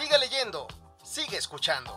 [0.00, 0.66] Sigue leyendo,
[1.04, 1.90] sigue escuchando.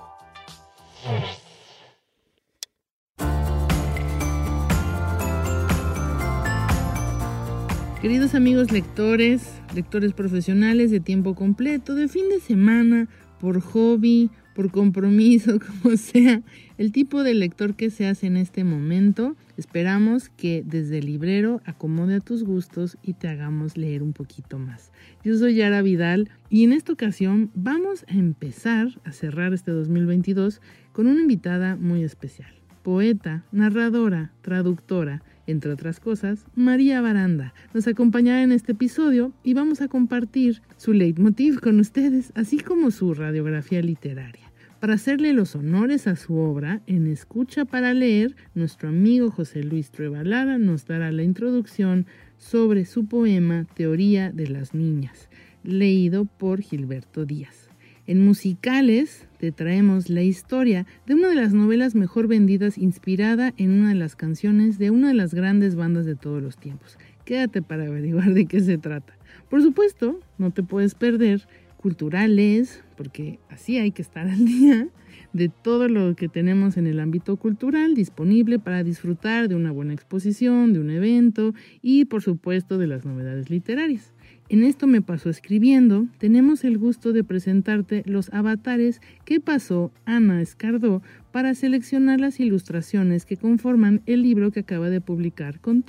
[8.01, 13.07] Queridos amigos lectores, lectores profesionales de tiempo completo, de fin de semana,
[13.39, 16.41] por hobby, por compromiso, como sea,
[16.77, 22.15] el tipo de lector que seas en este momento, esperamos que desde el librero acomode
[22.15, 24.91] a tus gustos y te hagamos leer un poquito más.
[25.23, 30.61] Yo soy Yara Vidal y en esta ocasión vamos a empezar a cerrar este 2022
[30.91, 32.53] con una invitada muy especial.
[32.83, 37.53] Poeta, narradora, traductora, entre otras cosas, María Baranda.
[37.73, 42.91] Nos acompañará en este episodio y vamos a compartir su leitmotiv con ustedes, así como
[42.91, 44.42] su radiografía literaria.
[44.83, 49.91] Para hacerle los honores a su obra, en Escucha para leer, nuestro amigo José Luis
[49.91, 52.05] Truebalara nos dará la introducción
[52.37, 55.29] sobre su poema Teoría de las Niñas,
[55.63, 57.69] leído por Gilberto Díaz.
[58.07, 63.71] En musicales te traemos la historia de una de las novelas mejor vendidas inspirada en
[63.71, 66.97] una de las canciones de una de las grandes bandas de todos los tiempos.
[67.23, 69.13] Quédate para averiguar de qué se trata.
[69.49, 71.47] Por supuesto, no te puedes perder
[71.83, 74.87] culturales, porque así hay que estar al día
[75.33, 79.93] de todo lo que tenemos en el ámbito cultural disponible para disfrutar de una buena
[79.93, 84.13] exposición, de un evento y por supuesto de las novedades literarias.
[84.49, 90.41] En esto me pasó escribiendo, tenemos el gusto de presentarte los avatares que pasó Ana
[90.41, 95.83] Escardó para seleccionar las ilustraciones que conforman el libro que acaba de publicar con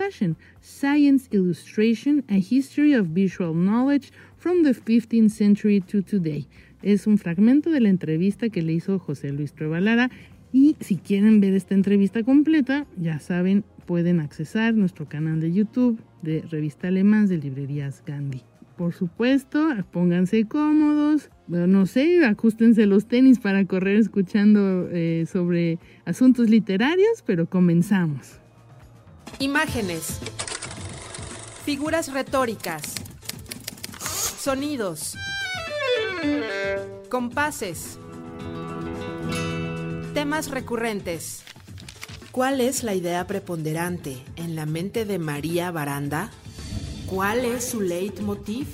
[0.61, 6.47] Science Illustration, A History of Visual Knowledge from the 15th Century to Today.
[6.81, 10.11] Es un fragmento de la entrevista que le hizo José Luis Trevalara
[10.55, 16.01] y si quieren ver esta entrevista completa, ya saben, pueden accesar nuestro canal de YouTube
[16.23, 18.43] de Revista Alemán de Librerías Gandhi.
[18.77, 26.49] Por supuesto, pónganse cómodos, no sé, ajustense los tenis para correr escuchando eh, sobre asuntos
[26.49, 28.39] literarios, pero comenzamos.
[29.41, 30.21] Imágenes.
[31.65, 32.95] Figuras retóricas.
[34.39, 35.17] Sonidos.
[37.11, 37.99] Compases.
[40.15, 41.43] Temas recurrentes.
[42.31, 46.31] ¿Cuál es la idea preponderante en la mente de María Baranda?
[47.07, 48.69] ¿Cuál es su leitmotiv?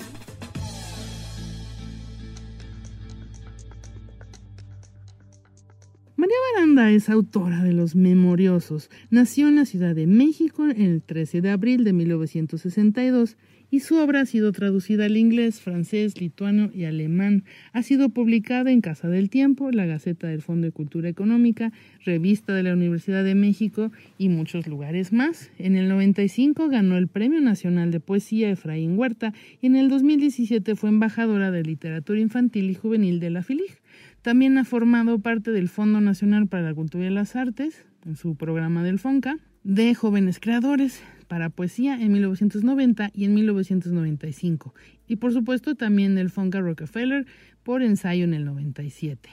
[6.16, 8.90] María Baranda es autora de Los Memoriosos.
[9.08, 13.38] Nació en la Ciudad de México el 13 de abril de 1962
[13.70, 17.44] y su obra ha sido traducida al inglés, francés, lituano y alemán.
[17.72, 21.72] Ha sido publicada en Casa del Tiempo, la Gaceta del Fondo de Cultura Económica,
[22.04, 25.50] Revista de la Universidad de México y muchos lugares más.
[25.58, 30.74] En el 95 ganó el Premio Nacional de Poesía Efraín Huerta y en el 2017
[30.74, 33.80] fue embajadora de Literatura Infantil y Juvenil de la FILIG.
[34.22, 38.34] También ha formado parte del Fondo Nacional para la Cultura y las Artes, en su
[38.34, 44.74] programa del FONCA, de jóvenes creadores para poesía en 1990 y en 1995,
[45.06, 47.24] y por supuesto también del Fonca Rockefeller
[47.62, 49.30] por ensayo en el 97.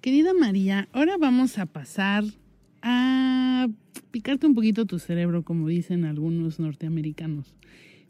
[0.00, 2.22] Querida María, ahora vamos a pasar
[2.82, 3.66] a
[4.12, 7.56] picarte un poquito tu cerebro, como dicen algunos norteamericanos.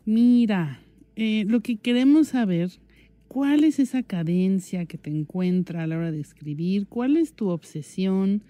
[0.04, 0.82] Mira,
[1.16, 2.70] eh, lo que queremos saber,
[3.26, 6.88] ¿cuál es esa cadencia que te encuentra a la hora de escribir?
[6.88, 8.42] ¿Cuál es tu obsesión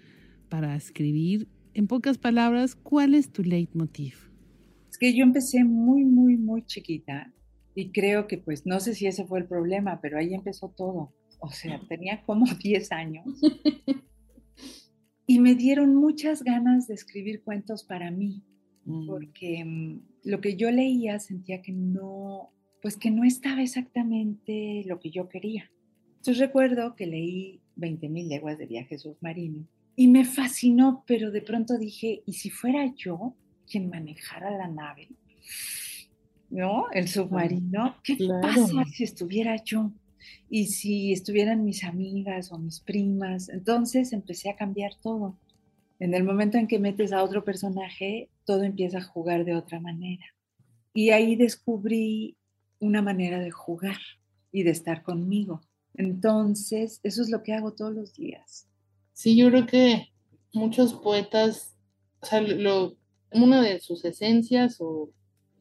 [0.48, 1.46] para escribir?
[1.74, 4.29] En pocas palabras, ¿cuál es tu leitmotiv?
[5.00, 7.32] Que yo empecé muy, muy, muy chiquita
[7.74, 11.14] y creo que pues no sé si ese fue el problema, pero ahí empezó todo.
[11.40, 13.24] O sea, tenía como 10 años
[15.26, 18.44] y me dieron muchas ganas de escribir cuentos para mí,
[18.84, 19.06] mm.
[19.06, 22.52] porque mm, lo que yo leía sentía que no,
[22.82, 25.70] pues que no estaba exactamente lo que yo quería.
[26.16, 29.66] Entonces recuerdo que leí 20.000 leguas de viaje submarino
[29.96, 33.34] y me fascinó, pero de pronto dije, ¿y si fuera yo?
[33.70, 35.08] Quien manejara la nave,
[36.50, 36.90] ¿no?
[36.92, 37.96] El submarino.
[38.02, 39.92] ¿Qué pasa si estuviera yo?
[40.48, 43.48] Y si estuvieran mis amigas o mis primas.
[43.48, 45.38] Entonces empecé a cambiar todo.
[45.98, 49.80] En el momento en que metes a otro personaje, todo empieza a jugar de otra
[49.80, 50.24] manera.
[50.92, 52.36] Y ahí descubrí
[52.80, 53.98] una manera de jugar
[54.50, 55.62] y de estar conmigo.
[55.94, 58.66] Entonces, eso es lo que hago todos los días.
[59.12, 60.08] Sí, yo creo que
[60.52, 61.76] muchos poetas,
[62.20, 62.96] o sea, lo,
[63.32, 65.10] una de sus esencias o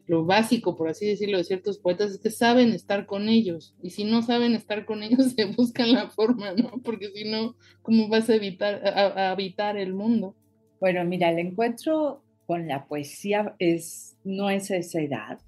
[0.10, 3.75] lo básico, por así decirlo, de ciertos poetas es que saben estar con ellos.
[3.83, 6.81] Y si no saben estar con ellos, se buscan la forma, ¿no?
[6.83, 10.36] Porque si no, ¿cómo vas a evitar a, habitar el mundo?
[10.80, 15.39] Bueno, mira, el encuentro con la poesía es, no es a esa edad.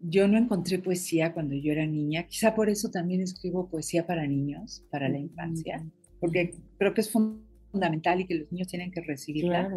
[0.00, 2.28] Yo no encontré poesía cuando yo era niña.
[2.28, 5.84] Quizá por eso también escribo poesía para niños, para la infancia,
[6.18, 9.70] porque creo que es fundamental y que los niños tienen que recibirla.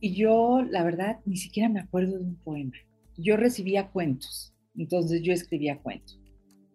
[0.00, 2.76] Y yo, la verdad, ni siquiera me acuerdo de un poema.
[3.16, 6.20] Yo recibía cuentos, entonces yo escribía cuentos.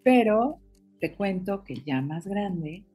[0.04, 0.60] Pero
[1.00, 2.86] te cuento que ya más grande,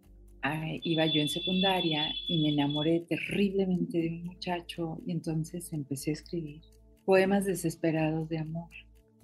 [0.83, 6.15] iba yo en secundaria y me enamoré terriblemente de un muchacho y entonces empecé a
[6.15, 6.61] escribir
[7.05, 8.71] poemas desesperados de amor,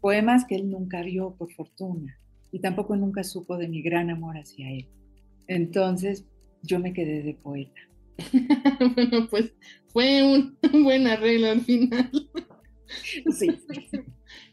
[0.01, 2.19] poemas que él nunca vio por fortuna
[2.51, 4.89] y tampoco nunca supo de mi gran amor hacia él.
[5.49, 6.27] Entonces
[6.63, 7.81] yo me quedé de poeta.
[8.95, 9.53] bueno, pues
[9.93, 12.11] fue un buen arreglo al final.
[13.39, 13.49] sí.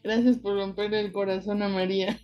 [0.04, 2.20] Gracias por romper el corazón a María.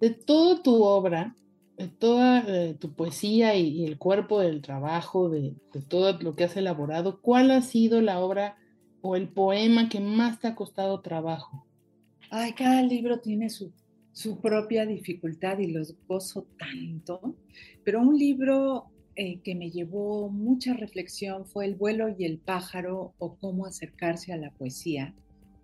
[0.00, 1.36] De toda tu obra,
[1.76, 5.54] de toda eh, tu poesía y, el cuerpo del trabajo, de,
[5.88, 8.56] todo lo que has elaborado, ¿cuál ha sido la obra
[9.02, 11.66] o el poema que más te ha costado trabajo?
[12.30, 13.72] Ay, cada libro tiene su,
[14.12, 17.36] su propia dificultad y los gozo tanto,
[17.84, 23.14] pero un libro eh, que me llevó mucha reflexión fue El vuelo y el pájaro
[23.18, 25.14] o cómo acercarse a la poesía,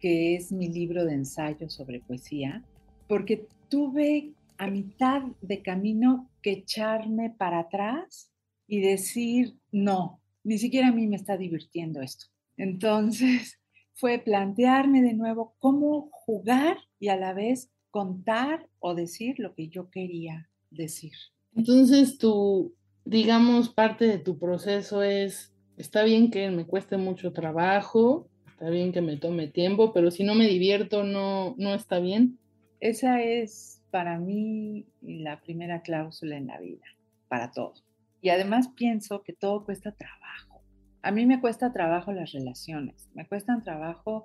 [0.00, 2.64] que es mi libro de ensayo sobre poesía,
[3.08, 8.31] porque tuve a mitad de camino que echarme para atrás
[8.66, 12.26] y decir, no, ni siquiera a mí me está divirtiendo esto.
[12.56, 13.58] Entonces
[13.94, 19.69] fue plantearme de nuevo cómo jugar y a la vez contar o decir lo que
[19.69, 21.12] yo quería decir.
[21.54, 22.75] Entonces tu,
[23.06, 28.93] digamos, parte de tu proceso es, está bien que me cueste mucho trabajo, está bien
[28.93, 32.38] que me tome tiempo, pero si no me divierto, no, no está bien.
[32.81, 36.85] Esa es para mí la primera cláusula en la vida,
[37.29, 37.75] para todo.
[38.20, 40.62] Y además pienso que todo cuesta trabajo.
[41.03, 44.25] A mí me cuesta trabajo las relaciones, me cuestan trabajo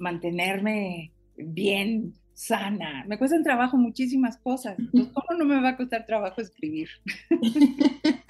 [0.00, 4.76] mantenerme bien, sana, me cuestan trabajo muchísimas cosas.
[4.92, 6.88] ¿Cómo no me va a costar trabajo escribir?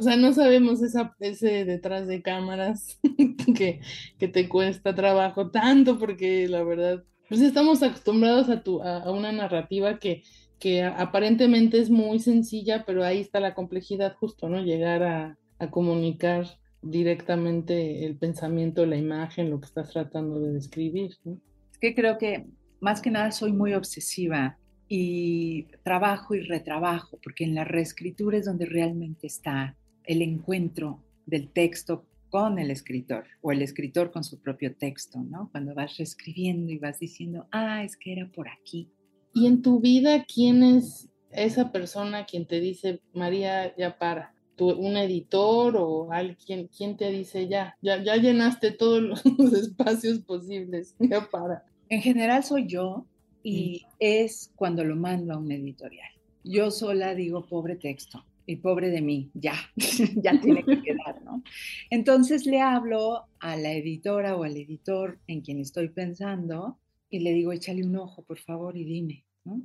[0.00, 2.98] o sea, no sabemos esa, ese detrás de cámaras
[3.54, 3.80] que,
[4.18, 9.30] que, te cuesta trabajo tanto porque la verdad, pues estamos acostumbrados a, tu, a, una
[9.30, 10.22] narrativa que,
[10.58, 14.62] que aparentemente es muy sencilla, pero ahí está la complejidad justo, ¿no?
[14.62, 16.46] Llegar a, a comunicar
[16.80, 21.10] directamente el pensamiento, la imagen, lo que estás tratando de describir.
[21.24, 21.38] ¿no?
[21.72, 22.46] Es que creo que
[22.80, 24.56] más que nada soy muy obsesiva
[24.88, 31.48] y trabajo y retrabajo, porque en la reescritura es donde realmente está el encuentro del
[31.48, 35.48] texto con el escritor o el escritor con su propio texto, ¿no?
[35.50, 38.88] Cuando vas reescribiendo y vas diciendo, ah, es que era por aquí.
[39.34, 44.34] Y en tu vida, ¿quién es esa persona quien te dice, María, ya para?
[44.56, 46.68] ¿Tú, ¿Un editor o alguien?
[46.68, 51.64] ¿Quién te dice, ya, ya, ya llenaste todos los espacios posibles, ya para?
[51.88, 53.06] En general soy yo
[53.42, 56.10] y es cuando lo mando a un editorial.
[56.44, 59.54] Yo sola digo, pobre texto, y pobre de mí, ya,
[60.22, 61.42] ya tiene que quedar, ¿no?
[61.88, 66.78] Entonces le hablo a la editora o al editor en quien estoy pensando
[67.08, 69.62] y le digo, échale un ojo, por favor, y dime, ¿no?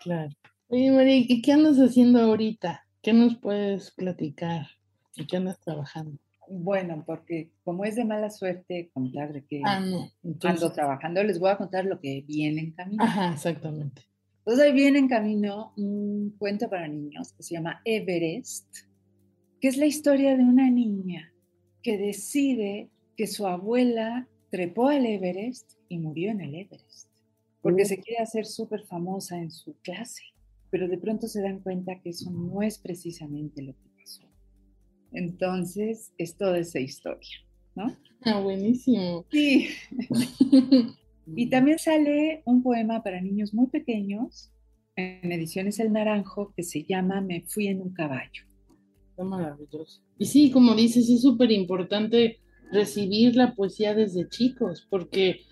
[0.00, 0.32] Claro.
[0.68, 2.86] Oye, María, ¿qué andas haciendo ahorita?
[3.02, 4.66] ¿Qué nos puedes platicar?
[5.16, 6.18] ¿Y qué andas trabajando?
[6.48, 9.82] Bueno, porque como es de mala suerte contar de que ah,
[10.42, 13.02] ando trabajando, les voy a contar lo que viene en camino.
[13.02, 14.02] Ajá, exactamente.
[14.44, 18.66] Entonces ahí viene en camino un cuento para niños que se llama Everest,
[19.60, 21.32] que es la historia de una niña
[21.80, 27.08] que decide que su abuela trepó al Everest y murió en el Everest,
[27.60, 30.24] porque se quiere hacer súper famosa en su clase,
[30.70, 34.22] pero de pronto se dan cuenta que eso no es precisamente lo que pasó.
[35.12, 37.46] Entonces es toda esa historia,
[37.76, 37.96] ¿no?
[38.22, 39.24] Ah, buenísimo.
[39.30, 39.68] Sí.
[41.26, 44.50] Y también sale un poema para niños muy pequeños
[44.96, 48.44] en ediciones El Naranjo que se llama Me fui en un caballo.
[49.10, 50.02] Está maravilloso.
[50.18, 55.42] Y sí, como dices, es súper importante recibir la poesía desde chicos, porque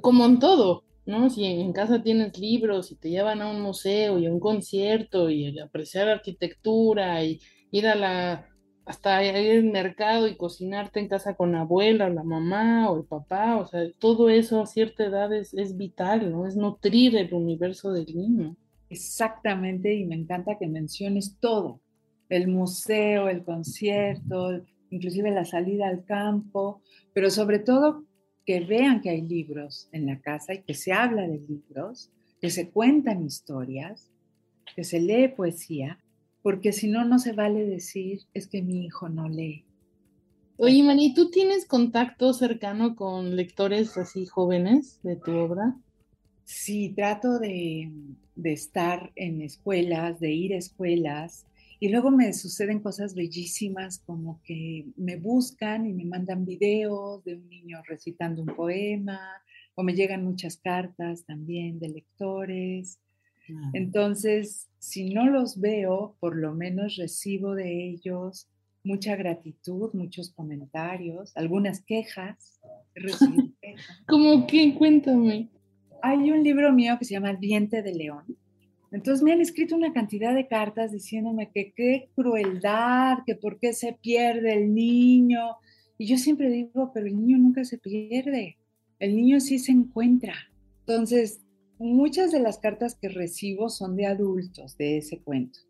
[0.00, 1.28] como en todo, ¿no?
[1.30, 5.30] Si en casa tienes libros y te llevan a un museo y a un concierto
[5.30, 8.48] y apreciar arquitectura y ir a la
[8.84, 12.98] hasta ir al mercado y cocinarte en casa con la abuela, o la mamá o
[12.98, 16.46] el papá, o sea, todo eso a cierta edad es, vital, ¿no?
[16.46, 18.56] Es nutrir el universo del niño.
[18.90, 21.80] Exactamente, y me encanta que menciones todo,
[22.28, 26.82] el museo, el concierto, inclusive la salida al campo,
[27.14, 28.04] pero sobre todo
[28.44, 32.10] que vean que hay libros en la casa y que se habla de libros,
[32.40, 34.10] que se cuentan historias,
[34.74, 35.98] que se lee poesía,
[36.42, 39.64] porque si no, no se vale decir es que mi hijo no lee.
[40.56, 45.76] Oye, Mani, ¿tú tienes contacto cercano con lectores así jóvenes de tu obra?
[46.44, 47.90] Sí, trato de,
[48.34, 51.46] de estar en escuelas, de ir a escuelas,
[51.80, 57.34] y luego me suceden cosas bellísimas como que me buscan y me mandan videos de
[57.34, 59.18] un niño recitando un poema,
[59.74, 63.00] o me llegan muchas cartas también de lectores.
[63.72, 68.48] Entonces, si no los veo, por lo menos recibo de ellos
[68.84, 72.60] mucha gratitud, muchos comentarios, algunas quejas.
[74.08, 74.74] ¿Cómo que?
[74.74, 75.48] Cuéntame.
[76.02, 78.36] Hay un libro mío que se llama Diente de León
[78.92, 83.72] entonces me han escrito una cantidad de cartas diciéndome que qué crueldad, que por qué
[83.72, 85.56] se pierde el niño.
[85.96, 88.58] Y yo siempre digo, pero el niño nunca se pierde,
[88.98, 90.34] el niño sí se encuentra.
[90.80, 91.41] Entonces,
[91.82, 95.60] muchas de las cartas que recibo son de adultos de ese cuento.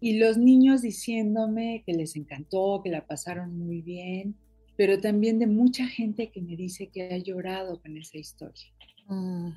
[0.00, 4.36] Y los niños diciéndome que les encantó, que la pasaron muy bien,
[4.76, 8.72] pero también de mucha gente que me dice que ha llorado con esa historia.
[9.08, 9.50] Mm.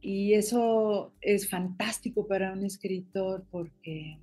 [0.00, 4.18] Y eso es fantástico para un escritor porque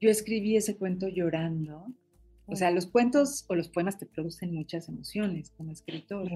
[0.00, 1.86] yo escribí ese cuento llorando.
[2.46, 6.30] O sea, los cuentos o los poemas te producen muchas emociones como escritor.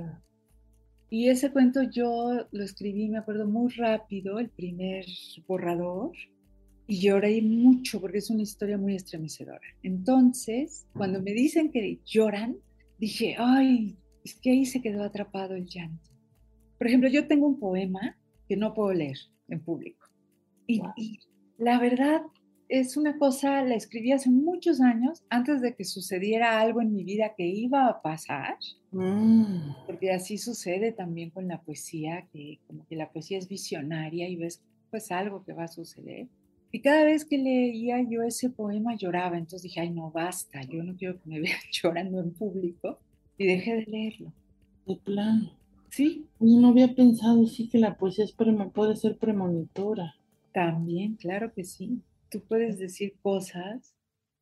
[1.11, 5.05] Y ese cuento yo lo escribí, me acuerdo, muy rápido, el primer
[5.47, 6.13] borrador,
[6.87, 9.67] y lloré mucho porque es una historia muy estremecedora.
[9.83, 12.57] Entonces, cuando me dicen que lloran,
[12.99, 16.11] dije, ay, es que ahí se quedó atrapado el llanto.
[16.79, 18.19] Por ejemplo, yo tengo un poema
[18.49, 19.17] que no puedo leer
[19.49, 20.07] en público.
[20.67, 20.81] Y,
[21.59, 22.23] la verdad
[22.69, 27.05] es una cosa, la escribí hace muchos años, antes de que sucediera algo en mi
[27.05, 28.57] vida que iba a pasar,
[28.93, 29.87] mm.
[29.87, 34.37] porque así sucede también con la poesía, que como que la poesía es visionaria y
[34.37, 36.29] ves pues algo que va a suceder.
[36.73, 40.83] Y cada vez que leía yo ese poema lloraba, entonces dije, ay, no, basta, yo
[40.83, 42.99] no quiero que me vean llorando en público,
[43.39, 44.33] y dejé de leerlo.
[44.87, 45.51] De plano.
[45.91, 46.27] Sí.
[46.41, 50.17] no había pensado, sí, que la poesía es puede ser premonitora.
[50.53, 52.01] También, claro que sí.
[52.35, 53.95] Tú puedes decir cosas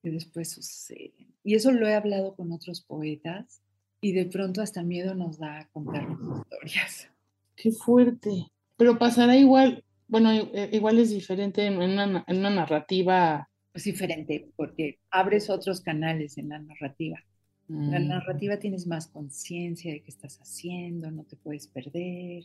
[0.03, 1.35] que después suceden.
[1.45, 3.61] Y eso lo he hablado con otros poetas
[4.01, 7.11] y de pronto hasta miedo nos da a contar historias.
[7.55, 8.47] Qué fuerte.
[8.79, 13.51] Pero pasará igual, bueno, e, igual es diferente en una, en una narrativa.
[13.75, 17.23] Es diferente porque abres otros canales en la narrativa.
[17.69, 18.09] La Mm.
[18.09, 22.45] narrativa tienes más conciencia de qué estás haciendo, no te puedes perder,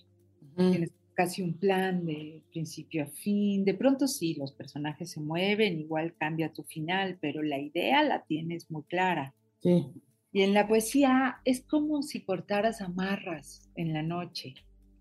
[0.58, 3.66] tienes casi un plan de principio a fin.
[3.66, 8.24] De pronto sí, los personajes se mueven, igual cambia tu final, pero la idea la
[8.26, 9.34] tienes muy clara.
[9.60, 9.88] Sí.
[10.32, 14.54] Y en la poesía es como si cortaras amarras en la noche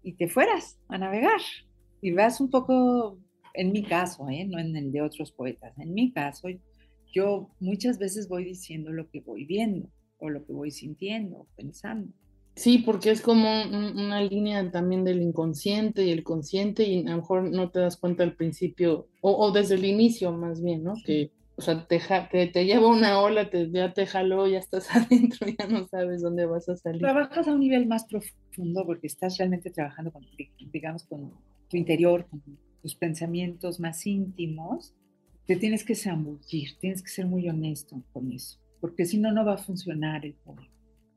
[0.02, 1.40] y te fueras a navegar
[2.00, 3.18] y vas un poco,
[3.52, 4.46] en mi caso, ¿eh?
[4.46, 6.48] no en el de otros poetas, en mi caso,
[7.12, 12.10] yo muchas veces voy diciendo lo que voy viendo o lo que voy sintiendo, pensando.
[12.56, 17.18] Sí, porque es como una línea también del inconsciente y el consciente y a lo
[17.18, 20.94] mejor no te das cuenta al principio o, desde el inicio más bien, ¿no?
[21.04, 22.00] Que, o sea, te,
[22.48, 26.46] te, lleva una ola, te, ya te jaló, ya estás adentro, ya no sabes dónde
[26.46, 27.02] vas a salir.
[27.02, 30.24] Trabajas a un nivel más profundo porque estás realmente trabajando con,
[30.72, 31.32] digamos, con
[31.68, 32.42] tu interior, con
[32.80, 34.94] tus pensamientos más íntimos.
[35.46, 39.44] Te tienes que zambullir, tienes que ser muy honesto con eso porque si no, no
[39.44, 40.68] va a funcionar el poema.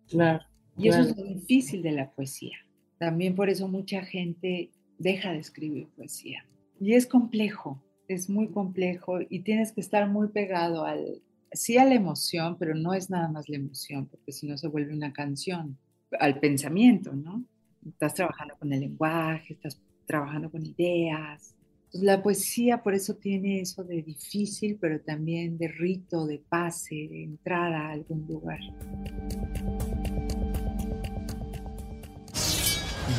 [0.08, 0.46] Claro.
[0.78, 2.58] Y eso es lo difícil de la poesía.
[2.98, 6.46] También por eso mucha gente deja de escribir poesía.
[6.80, 11.22] Y es complejo, es muy complejo y tienes que estar muy pegado al,
[11.52, 14.68] sí a la emoción, pero no es nada más la emoción, porque si no se
[14.68, 15.78] vuelve una canción,
[16.20, 17.44] al pensamiento, ¿no?
[17.88, 21.56] Estás trabajando con el lenguaje, estás trabajando con ideas,
[21.92, 27.24] la poesía por eso tiene eso de difícil, pero también de rito, de pase, de
[27.24, 28.60] entrada a algún lugar.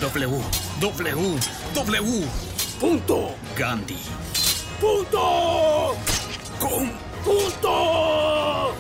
[0.00, 0.40] W,
[0.80, 1.38] W,
[1.74, 2.28] W,
[2.80, 3.98] punto, Gandhi,
[4.80, 5.94] punto,
[6.58, 6.90] con,
[7.22, 8.74] punto,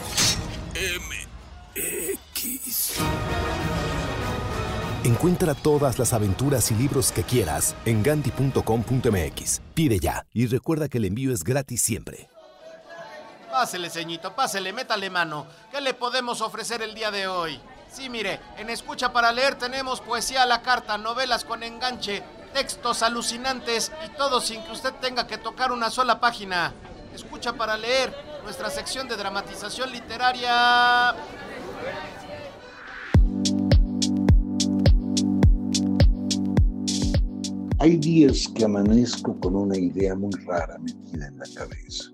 [0.74, 1.28] M,
[1.74, 2.96] X.
[5.04, 9.60] Encuentra todas las aventuras y libros que quieras en gandhi.com.mx.
[9.74, 12.30] Pide ya y recuerda que el envío es gratis siempre.
[13.50, 15.46] Pásele, ceñito, pásele, métale mano.
[15.70, 17.60] ¿Qué le podemos ofrecer el día de hoy?
[17.92, 22.22] Sí, mire, en Escucha para Leer tenemos poesía a la carta, novelas con enganche,
[22.54, 26.72] textos alucinantes y todo sin que usted tenga que tocar una sola página.
[27.12, 31.16] Escucha para leer nuestra sección de dramatización literaria.
[37.80, 42.04] Hay días que amanezco con una idea muy rara metida en la cabeza.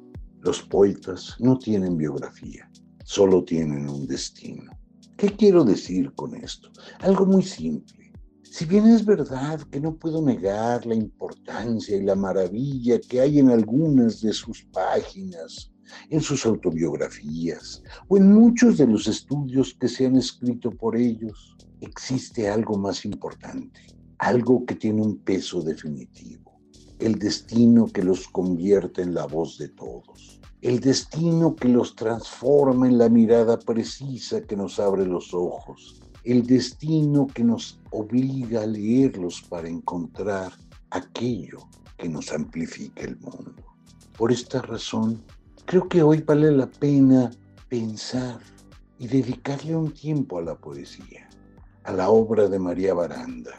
[0.40, 2.70] Los poetas no tienen biografía,
[3.04, 4.75] solo tienen un destino.
[5.16, 6.70] ¿Qué quiero decir con esto?
[7.00, 8.12] Algo muy simple.
[8.42, 13.38] Si bien es verdad que no puedo negar la importancia y la maravilla que hay
[13.38, 15.72] en algunas de sus páginas,
[16.10, 21.56] en sus autobiografías o en muchos de los estudios que se han escrito por ellos,
[21.80, 23.80] existe algo más importante,
[24.18, 26.60] algo que tiene un peso definitivo,
[26.98, 30.35] el destino que los convierte en la voz de todos,
[30.66, 36.44] el destino que los transforma en la mirada precisa que nos abre los ojos, el
[36.44, 40.50] destino que nos obliga a leerlos para encontrar
[40.90, 41.60] aquello
[41.96, 43.54] que nos amplifica el mundo.
[44.18, 45.22] Por esta razón,
[45.66, 47.30] creo que hoy vale la pena
[47.68, 48.40] pensar
[48.98, 51.28] y dedicarle un tiempo a la poesía,
[51.84, 53.56] a la obra de María Baranda,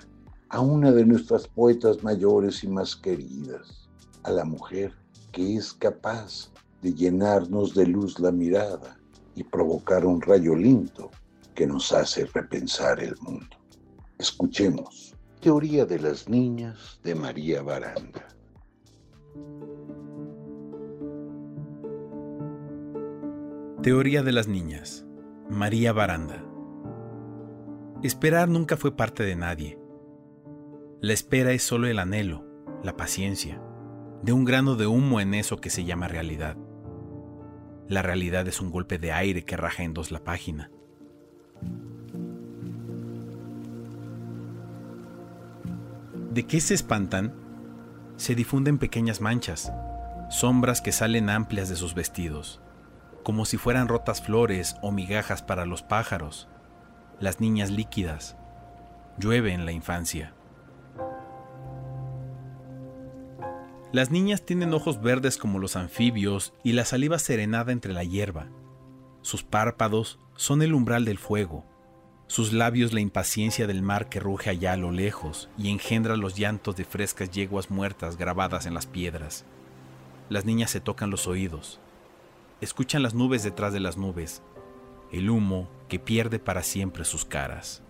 [0.49, 3.87] a una de nuestras poetas mayores y más queridas,
[4.23, 4.93] a la mujer
[5.31, 8.97] que es capaz de llenarnos de luz la mirada
[9.35, 11.11] y provocar un rayo lindo
[11.53, 13.55] que nos hace repensar el mundo.
[14.17, 18.27] Escuchemos Teoría de las Niñas de María Baranda.
[23.83, 25.05] Teoría de las Niñas
[25.49, 26.43] María Baranda
[28.03, 29.79] Esperar nunca fue parte de nadie.
[31.01, 32.45] La espera es solo el anhelo,
[32.83, 33.59] la paciencia,
[34.21, 36.57] de un grano de humo en eso que se llama realidad.
[37.89, 40.69] La realidad es un golpe de aire que raja en dos la página.
[46.31, 47.33] ¿De qué se espantan?
[48.17, 49.71] Se difunden pequeñas manchas,
[50.29, 52.61] sombras que salen amplias de sus vestidos,
[53.23, 56.47] como si fueran rotas flores o migajas para los pájaros,
[57.19, 58.35] las niñas líquidas.
[59.17, 60.33] Llueve en la infancia.
[63.93, 68.47] Las niñas tienen ojos verdes como los anfibios y la saliva serenada entre la hierba.
[69.21, 71.65] Sus párpados son el umbral del fuego,
[72.27, 76.35] sus labios la impaciencia del mar que ruge allá a lo lejos y engendra los
[76.35, 79.45] llantos de frescas yeguas muertas grabadas en las piedras.
[80.27, 81.79] Las niñas se tocan los oídos,
[82.59, 84.41] escuchan las nubes detrás de las nubes,
[85.13, 87.81] el humo que pierde para siempre sus caras.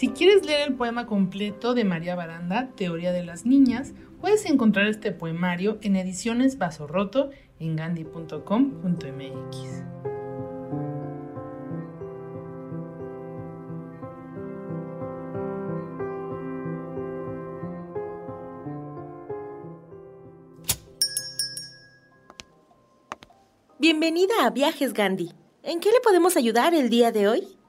[0.00, 4.86] Si quieres leer el poema completo de María Baranda, Teoría de las Niñas, puedes encontrar
[4.86, 9.82] este poemario en ediciones Vaso Roto en gandhi.com.mx.
[23.78, 25.30] Bienvenida a Viajes Gandhi.
[25.62, 27.59] ¿En qué le podemos ayudar el día de hoy?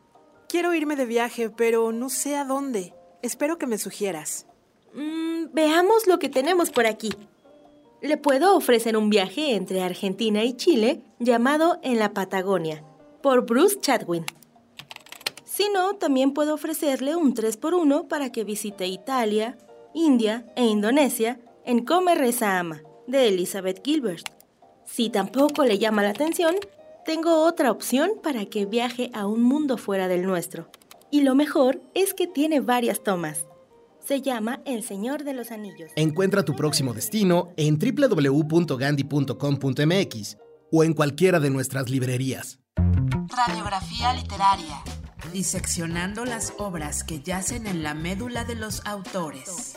[0.51, 2.93] Quiero irme de viaje, pero no sé a dónde.
[3.21, 4.47] Espero que me sugieras.
[4.93, 7.09] Mm, veamos lo que tenemos por aquí.
[8.01, 12.83] Le puedo ofrecer un viaje entre Argentina y Chile llamado En la Patagonia,
[13.23, 14.25] por Bruce Chadwin.
[15.45, 19.57] Si no, también puedo ofrecerle un 3x1 para que visite Italia,
[19.93, 24.27] India e Indonesia en Come Reza Ama, de Elizabeth Gilbert.
[24.83, 26.55] Si tampoco le llama la atención,
[27.05, 30.69] tengo otra opción para que viaje a un mundo fuera del nuestro.
[31.09, 33.45] Y lo mejor es que tiene varias tomas.
[33.99, 35.91] Se llama El Señor de los Anillos.
[35.95, 40.37] Encuentra tu próximo destino en www.gandhi.com.mx
[40.71, 42.59] o en cualquiera de nuestras librerías.
[42.75, 44.83] Radiografía literaria.
[45.33, 49.75] Diseccionando las obras que yacen en la médula de los autores.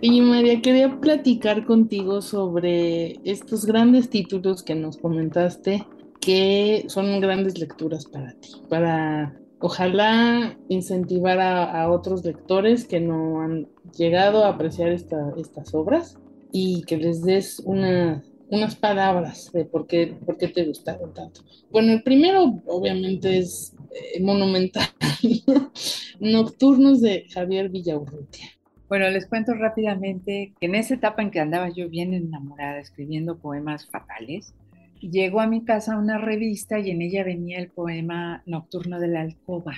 [0.00, 5.84] Y María, quería platicar contigo sobre estos grandes títulos que nos comentaste
[6.20, 13.66] que son grandes lecturas para ti, para ojalá incentivar a, otros lectores que no han
[13.96, 16.16] llegado a apreciar estas obras
[16.52, 21.40] y que les des unas palabras de por qué, por qué te gustaron tanto.
[21.72, 24.86] Bueno, el primero obviamente es eh, monumental,
[26.20, 28.57] Nocturnos de Javier Villaurrutia.
[28.88, 33.38] Bueno, les cuento rápidamente que en esa etapa en que andaba yo bien enamorada escribiendo
[33.38, 34.54] poemas fatales,
[35.00, 39.20] llegó a mi casa una revista y en ella venía el poema Nocturno de la
[39.20, 39.74] Alcoba.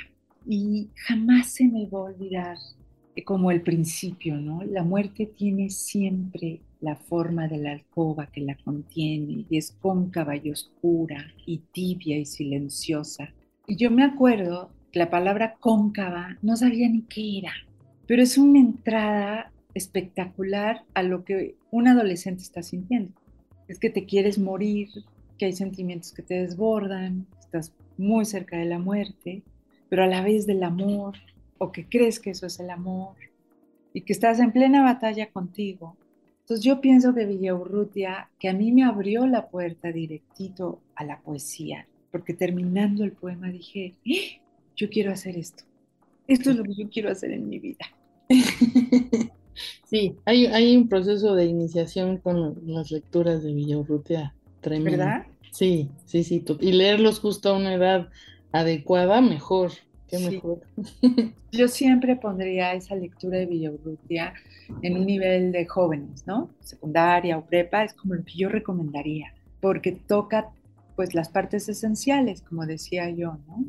[0.46, 2.56] Y jamás se me va a olvidar
[3.24, 4.62] como el principio, ¿no?
[4.62, 10.36] La muerte tiene siempre la forma de la alcoba que la contiene y es cóncava
[10.36, 13.32] y oscura y tibia y silenciosa.
[13.66, 17.52] Y yo me acuerdo que la palabra cóncava no sabía ni qué era,
[18.10, 23.12] pero es una entrada espectacular a lo que un adolescente está sintiendo.
[23.68, 24.88] Es que te quieres morir,
[25.38, 29.44] que hay sentimientos que te desbordan, estás muy cerca de la muerte,
[29.88, 31.18] pero a la vez del amor,
[31.58, 33.14] o que crees que eso es el amor,
[33.94, 35.96] y que estás en plena batalla contigo.
[36.40, 41.20] Entonces yo pienso que Villaurrutia, que a mí me abrió la puerta directito a la
[41.20, 44.42] poesía, porque terminando el poema dije, ¡Ah!
[44.74, 45.62] yo quiero hacer esto.
[46.26, 47.86] Esto es lo que yo quiero hacer en mi vida.
[49.90, 54.98] Sí, hay, hay un proceso de iniciación con las lecturas de Villaurrutia tremendo.
[54.98, 55.26] ¿Verdad?
[55.50, 56.44] Sí, sí, sí.
[56.60, 58.08] Y leerlos justo a una edad
[58.52, 59.72] adecuada, mejor.
[60.06, 60.60] Qué mejor.
[61.52, 64.34] Yo siempre pondría esa lectura de Villaurrutia
[64.82, 66.50] en un nivel de jóvenes, ¿no?
[66.60, 70.50] Secundaria o prepa, es como lo que yo recomendaría, porque toca
[70.94, 73.64] pues las partes esenciales, como decía yo, ¿no?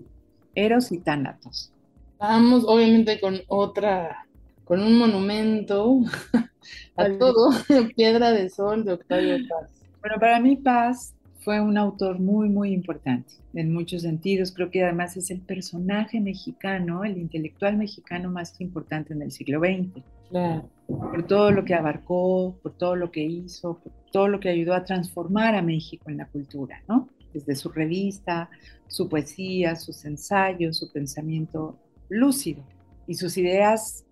[0.53, 1.71] Eros y tánatos.
[2.19, 4.27] Vamos, obviamente, con otra,
[4.71, 5.99] con un monumento
[6.95, 7.49] a todo,
[7.97, 9.69] Piedra de Sol de Octavio Paz.
[9.99, 14.53] Bueno, para mí Paz fue un autor muy, muy importante en muchos sentidos.
[14.53, 19.59] Creo que además es el personaje mexicano, el intelectual mexicano más importante en el siglo
[19.59, 20.05] XX.
[20.29, 20.69] Claro.
[20.87, 24.73] Por todo lo que abarcó, por todo lo que hizo, por todo lo que ayudó
[24.73, 27.09] a transformar a México en la cultura, ¿no?
[27.33, 28.49] Desde su revista,
[28.87, 31.75] su poesía, sus ensayos, su pensamiento
[32.07, 32.63] lúcido
[33.05, 34.05] y sus ideas,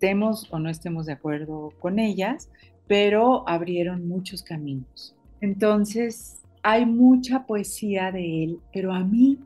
[0.00, 2.48] estemos o no estemos de acuerdo con ellas,
[2.86, 5.14] pero abrieron muchos caminos.
[5.42, 9.38] Entonces, hay mucha poesía de él, pero a mí,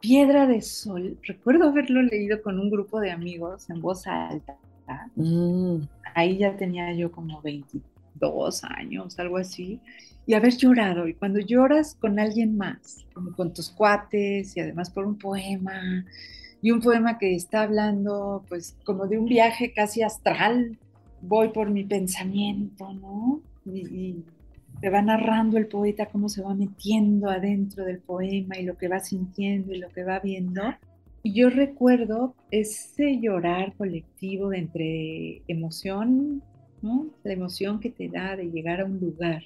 [0.00, 4.56] Piedra de Sol, recuerdo haberlo leído con un grupo de amigos en voz alta.
[5.14, 5.82] Mm.
[6.16, 9.78] Ahí ya tenía yo como 22 años, algo así,
[10.26, 11.06] y haber llorado.
[11.06, 16.04] Y cuando lloras con alguien más, como con tus cuates y además por un poema,
[16.62, 20.78] y un poema que está hablando pues como de un viaje casi astral,
[21.22, 23.40] voy por mi pensamiento, ¿no?
[23.64, 24.24] Y, y
[24.80, 28.88] te va narrando el poeta cómo se va metiendo adentro del poema y lo que
[28.88, 30.62] va sintiendo y lo que va viendo.
[31.22, 36.42] Y yo recuerdo ese llorar colectivo de entre emoción,
[36.80, 37.08] ¿no?
[37.24, 39.42] La emoción que te da de llegar a un lugar.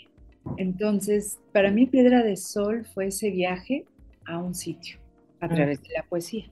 [0.57, 3.87] Entonces, para mí Piedra de Sol fue ese viaje
[4.25, 4.99] a un sitio
[5.41, 6.45] a través de la poesía.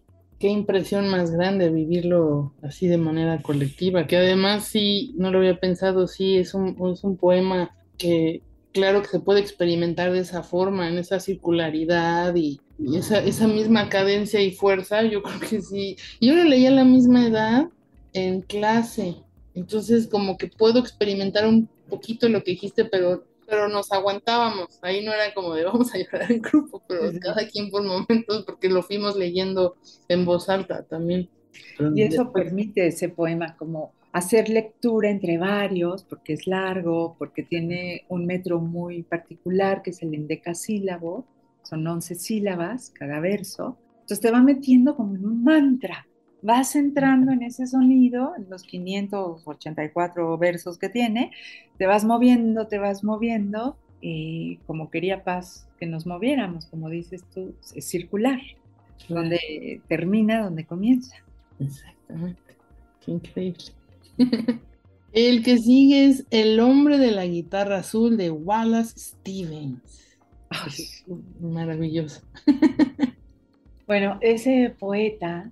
[0.43, 5.61] Qué impresión más grande vivirlo así de manera colectiva, que además sí, no lo había
[5.61, 10.43] pensado, sí, es un, es un poema que claro que se puede experimentar de esa
[10.43, 12.61] forma, en esa circularidad y,
[12.93, 15.97] esa, esa, misma cadencia y fuerza, yo creo que sí.
[16.21, 17.69] Yo lo leí a la misma edad
[18.13, 19.19] en clase,
[19.55, 23.23] entonces como que puedo experimentar un poquito lo que dijiste, pero,
[23.53, 27.47] pero nos aguantábamos, ahí no era como de vamos a llorar en grupo, pero cada
[27.47, 29.77] quien por momentos, porque lo fuimos leyendo
[30.09, 31.29] en voz alta también.
[31.95, 38.07] y eso permite ese poema como hacer lectura entre varios, porque es largo, porque tiene
[38.09, 41.27] un metro muy particular, que es el endecasílabo,
[41.63, 43.77] son 11 sílabas cada verso.
[44.01, 46.07] Entonces te va metiendo como en un mantra,
[46.43, 51.31] vas entrando en ese sonido, en los 584 versos que tiene,
[51.79, 57.25] te vas moviendo, te vas moviendo, y como quería Paz que nos moviéramos, como dices
[57.33, 58.41] tú, es circular,
[59.09, 61.17] donde termina, donde comienza.
[61.61, 62.57] Exactamente,
[63.05, 63.65] qué increíble.
[65.13, 70.19] El que sigue es El hombre de la guitarra azul de Wallace Stevens.
[71.41, 72.23] maravilloso.
[73.85, 75.51] Bueno, ese poeta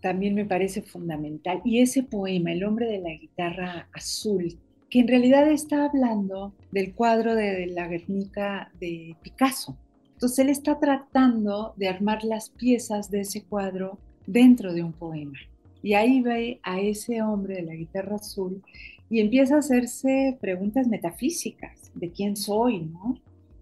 [0.00, 1.60] también me parece fundamental.
[1.64, 4.58] Y ese poema, El hombre de la guitarra azul,
[4.90, 9.76] que en realidad está hablando del cuadro de la Guernica de Picasso.
[10.14, 15.38] Entonces él está tratando de armar las piezas de ese cuadro dentro de un poema.
[15.82, 18.62] Y ahí ve a ese hombre de la guitarra azul
[19.10, 23.18] y empieza a hacerse preguntas metafísicas de quién soy, ¿no?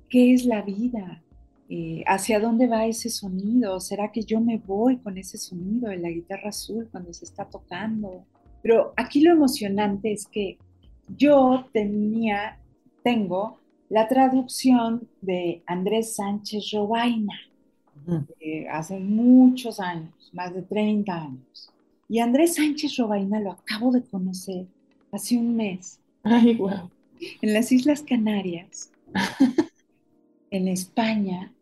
[0.09, 1.22] ¿Qué es la vida?
[1.68, 3.81] Eh, ¿Hacia dónde va ese sonido?
[3.81, 7.44] ¿Será que yo me voy con ese sonido de la guitarra azul cuando se está
[7.44, 8.24] tocando?
[8.62, 10.59] Pero aquí lo emocionante es que
[11.16, 12.59] yo tenía,
[13.02, 17.35] tengo la traducción de Andrés Sánchez Robaina,
[18.40, 21.72] eh, hace muchos años, más de 30 años.
[22.09, 24.66] Y Andrés Sánchez Robaina lo acabo de conocer
[25.12, 25.98] hace un mes.
[26.22, 26.90] Ay, wow.
[27.40, 28.90] En las Islas Canarias,
[30.50, 31.52] en España.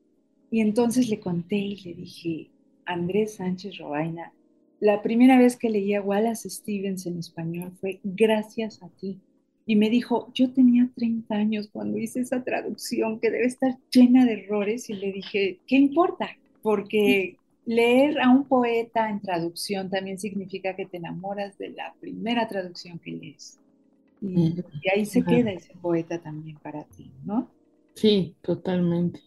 [0.55, 2.49] Y entonces le conté y le dije,
[2.85, 4.33] Andrés Sánchez Robaina,
[4.79, 9.19] la primera vez que leí a Wallace Stevens en español fue gracias a ti.
[9.67, 14.25] y me dijo, yo tenía 30 años cuando hice esa traducción que debe estar llena
[14.25, 16.29] de errores y le dije, ¿qué importa?
[16.63, 17.37] Porque
[17.67, 23.01] leer a un poeta en traducción también significa que te enamoras de la primera traducción
[23.01, 23.59] que lees.
[24.21, 24.55] Y,
[24.95, 27.51] ahí se queda ese poeta también para ti, ¿no?
[27.95, 29.19] Sí, totalmente.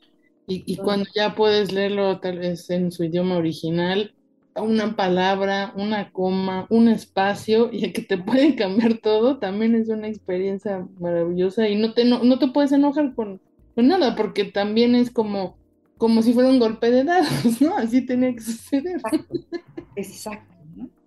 [0.48, 4.14] Y, y cuando ya puedes leerlo tal vez en su idioma original,
[4.62, 10.08] una palabra, una coma, un espacio y que te puede cambiar todo, también es una
[10.08, 13.40] experiencia maravillosa y no te, no, te puedes enojar con,
[13.76, 15.58] nada porque también es como,
[15.98, 17.78] como si fuera un golpe de dados, ¿no?
[17.78, 19.02] Así tenía que suceder.
[19.96, 20.54] Exacto.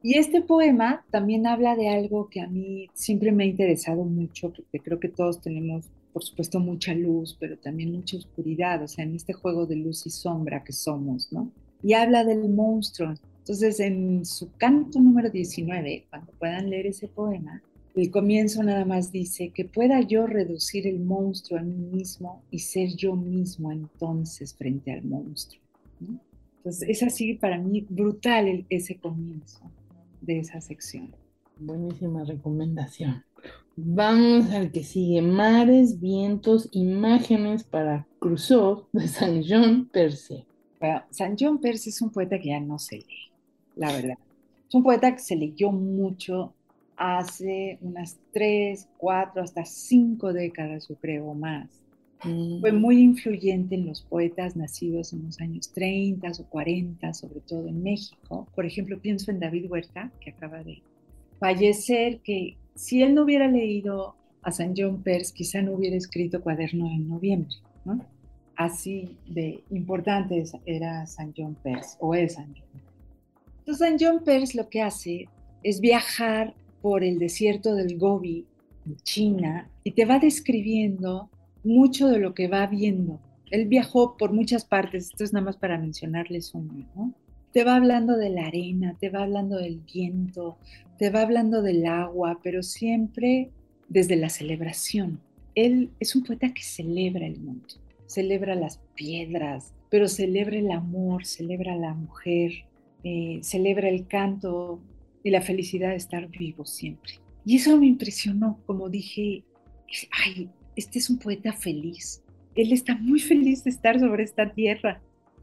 [0.03, 4.51] Y este poema también habla de algo que a mí siempre me ha interesado mucho,
[4.51, 9.05] porque creo que todos tenemos, por supuesto, mucha luz, pero también mucha oscuridad, o sea,
[9.05, 11.51] en este juego de luz y sombra que somos, ¿no?
[11.83, 13.15] Y habla del monstruo,
[13.51, 17.63] entonces, en su canto número 19, cuando puedan leer ese poema,
[17.97, 22.61] el comienzo nada más dice que pueda yo reducir el monstruo a mí mismo y
[22.61, 25.61] ser yo mismo entonces frente al monstruo.
[26.59, 29.69] Entonces, es así para mí brutal ese comienzo
[30.21, 31.11] de esa sección.
[31.59, 33.25] Buenísima recomendación.
[33.77, 35.23] Vamos al que sigue.
[35.23, 40.47] Mares, vientos, imágenes para Crusoe de San John Perse.
[40.79, 43.31] Bueno, San John Perse es un poeta que ya no se lee
[43.77, 44.19] la verdad.
[44.69, 46.55] Es un poeta que se leyó mucho
[46.97, 51.67] hace unas tres, cuatro, hasta cinco décadas, yo creo, más.
[52.23, 52.61] Mm.
[52.61, 57.67] Fue muy influyente en los poetas nacidos en los años 30 o 40, sobre todo
[57.67, 58.47] en México.
[58.55, 60.83] Por ejemplo, pienso en David Huerta, que acaba de
[61.39, 66.43] fallecer, que si él no hubiera leído a San John Peirce, quizá no hubiera escrito
[66.43, 68.05] Cuaderno en Noviembre, ¿no?
[68.57, 72.83] Así de importante era San John Peirce, o es San John.
[73.61, 75.29] Entonces, John Peirce lo que hace
[75.63, 78.47] es viajar por el desierto del Gobi,
[78.87, 81.29] en China, y te va describiendo
[81.63, 83.21] mucho de lo que va viendo.
[83.51, 87.15] Él viajó por muchas partes, esto es nada más para mencionarles uno, ¿no?
[87.53, 90.57] Te va hablando de la arena, te va hablando del viento,
[90.99, 93.51] te va hablando del agua, pero siempre
[93.89, 95.21] desde la celebración.
[95.55, 97.67] Él es un poeta que celebra el mundo,
[98.07, 102.53] celebra las piedras, pero celebra el amor, celebra la mujer,
[103.03, 104.81] eh, celebra el canto
[105.25, 107.15] y la felicidad de estar vivo siempre.
[107.45, 109.43] Y eso me impresionó, como dije,
[110.25, 112.23] ay, este es un poeta feliz.
[112.55, 115.01] Él está muy feliz de estar sobre esta tierra.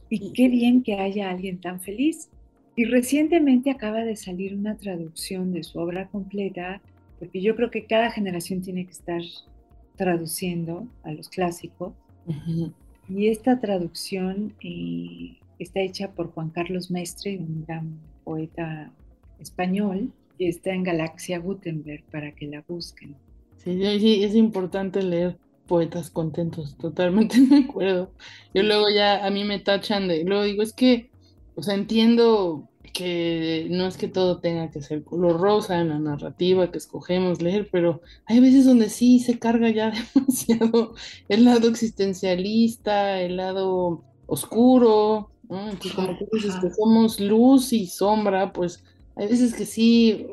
[0.10, 2.30] Y qué bien que haya alguien tan feliz.
[2.76, 6.82] Y recientemente acaba de salir una traducción de su obra completa,
[7.20, 9.22] porque yo creo que cada generación tiene que estar
[9.96, 11.94] traduciendo a los clásicos.
[13.10, 18.92] Y esta traducción eh, Está hecha por Juan Carlos Mestre, un gran poeta
[19.40, 23.16] español, y está en Galaxia Gutenberg para que la busquen.
[23.58, 25.36] Sí, sí, es importante leer
[25.68, 28.12] poetas contentos, totalmente de acuerdo.
[28.54, 31.12] Yo luego ya a mí me tachan de, luego digo, es que,
[31.56, 36.00] o sea, entiendo que no es que todo tenga que ser color rosa en la
[36.00, 40.96] narrativa que escogemos leer, pero hay veces donde sí se carga ya demasiado
[41.30, 48.84] el lado existencialista, el lado oscuro, como tú dices que somos luz y sombra, pues
[49.16, 50.28] hay veces que sí,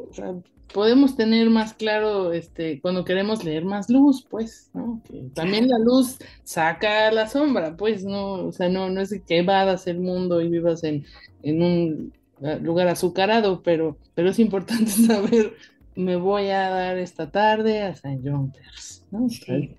[0.75, 5.01] podemos tener más claro este, cuando queremos leer más luz, pues, ¿no?
[5.33, 8.47] también la luz saca la sombra, pues, ¿no?
[8.47, 11.05] O sea, no, no es que evadas el mundo y vivas en,
[11.45, 15.55] en un eh, lugar azucarado, pero, pero es importante saber,
[15.95, 18.53] me voy a dar esta tarde a San John
[19.13, 19.29] ¿no?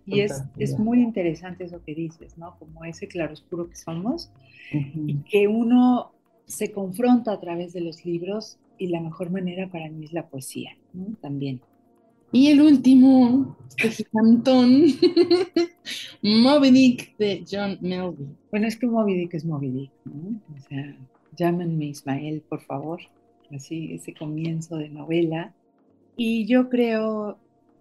[0.05, 2.55] y es, es muy interesante eso que dices, ¿no?
[2.57, 4.31] Como ese claroscuro que somos,
[4.71, 6.13] y que uno
[6.45, 10.27] se confronta a través de los libros y la mejor manera para mí es la
[10.27, 10.71] poesía,
[11.21, 11.61] También.
[12.31, 14.83] Y el último, este cantón,
[16.21, 18.35] Moby Dick de John Melville.
[18.51, 20.41] Bueno, es que Moby Dick es Moby Dick, ¿no?
[20.53, 20.97] O sea,
[21.37, 22.99] llámenme Ismael, por favor.
[23.51, 25.53] Así, ese comienzo de novela.
[26.17, 27.37] Y yo creo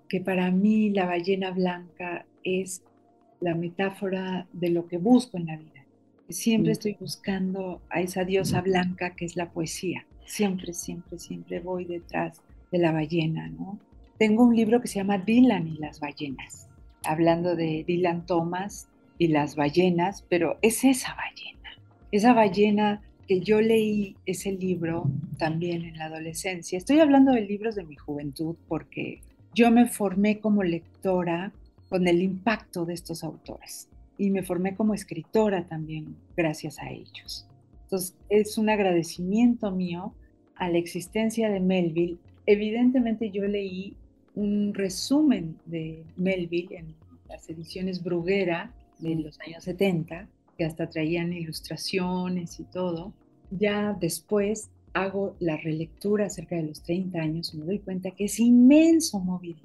[0.09, 2.83] que para mí la ballena blanca es
[3.41, 5.85] la metáfora de lo que busco en la vida
[6.29, 10.07] Siempre estoy buscando a esa diosa blanca que es la poesía.
[10.25, 12.41] Siempre, siempre, siempre voy detrás
[12.75, 13.79] de la ballena, ¿no?
[14.19, 16.69] Tengo un libro que se llama Dylan y las ballenas,
[17.05, 21.71] hablando de Dylan Thomas y las ballenas, pero es esa ballena,
[22.11, 25.09] esa ballena que yo leí ese libro
[25.39, 26.77] también en la adolescencia.
[26.77, 29.23] Estoy hablando de libros de mi juventud porque
[29.55, 31.53] yo me formé como lectora
[31.89, 37.47] con el impacto de estos autores y me formé como escritora también gracias a ellos.
[37.85, 40.13] Entonces, es un agradecimiento mío
[40.57, 42.19] a la existencia de Melville.
[42.47, 43.97] Evidentemente yo leí
[44.35, 46.95] un resumen de Melville en
[47.29, 53.13] las ediciones Bruguera de los años 70, que hasta traían ilustraciones y todo.
[53.51, 58.25] Ya después hago la relectura acerca de los 30 años y me doy cuenta que
[58.25, 59.57] es inmenso Moby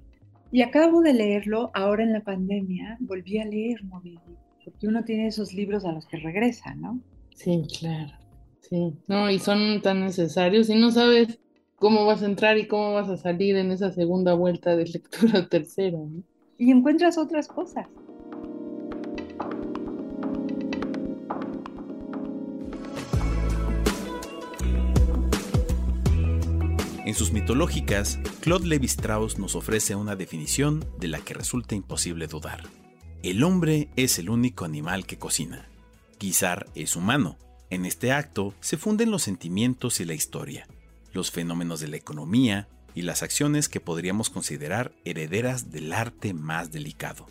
[0.51, 4.19] Y acabo de leerlo ahora en la pandemia, volví a leer Moby
[4.65, 6.99] porque uno tiene esos libros a los que regresa, ¿no?
[7.33, 8.11] Sí, claro.
[8.61, 11.39] Sí, no, y son tan necesarios y no sabes
[11.79, 15.47] cómo vas a entrar y cómo vas a salir en esa segunda vuelta de lectura
[15.49, 15.97] tercera.
[16.57, 17.87] Y encuentras otras cosas.
[27.05, 32.61] En sus mitológicas, Claude Levi-Strauss nos ofrece una definición de la que resulta imposible dudar.
[33.23, 35.67] El hombre es el único animal que cocina.
[36.19, 37.37] Guisar es humano.
[37.71, 40.67] En este acto se funden los sentimientos y la historia,
[41.13, 46.71] los fenómenos de la economía y las acciones que podríamos considerar herederas del arte más
[46.71, 47.27] delicado.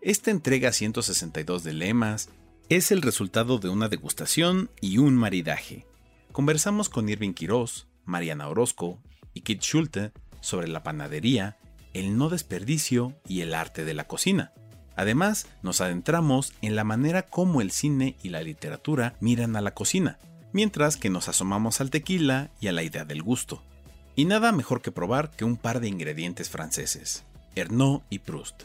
[0.00, 2.28] Esta entrega 162 de lemas
[2.68, 5.86] es el resultado de una degustación y un maridaje.
[6.32, 8.98] Conversamos con Irving Quiroz, Mariana Orozco
[9.34, 11.58] y Kit Schulte sobre la panadería,
[11.92, 14.52] el no desperdicio y el arte de la cocina.
[14.96, 19.74] Además, nos adentramos en la manera como el cine y la literatura miran a la
[19.74, 20.18] cocina,
[20.56, 23.62] mientras que nos asomamos al tequila y a la idea del gusto.
[24.14, 28.62] Y nada mejor que probar que un par de ingredientes franceses, Ernaud y Proust,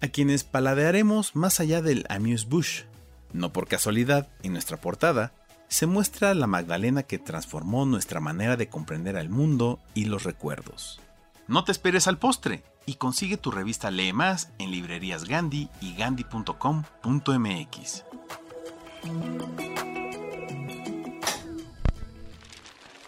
[0.00, 2.86] a quienes paladearemos más allá del amuse-bouche.
[3.32, 5.32] No por casualidad, en nuestra portada,
[5.68, 11.00] se muestra la Magdalena que transformó nuestra manera de comprender al mundo y los recuerdos.
[11.46, 15.94] No te esperes al postre y consigue tu revista Lee Más en librerías Gandhi y
[15.94, 18.04] gandhi.com.mx.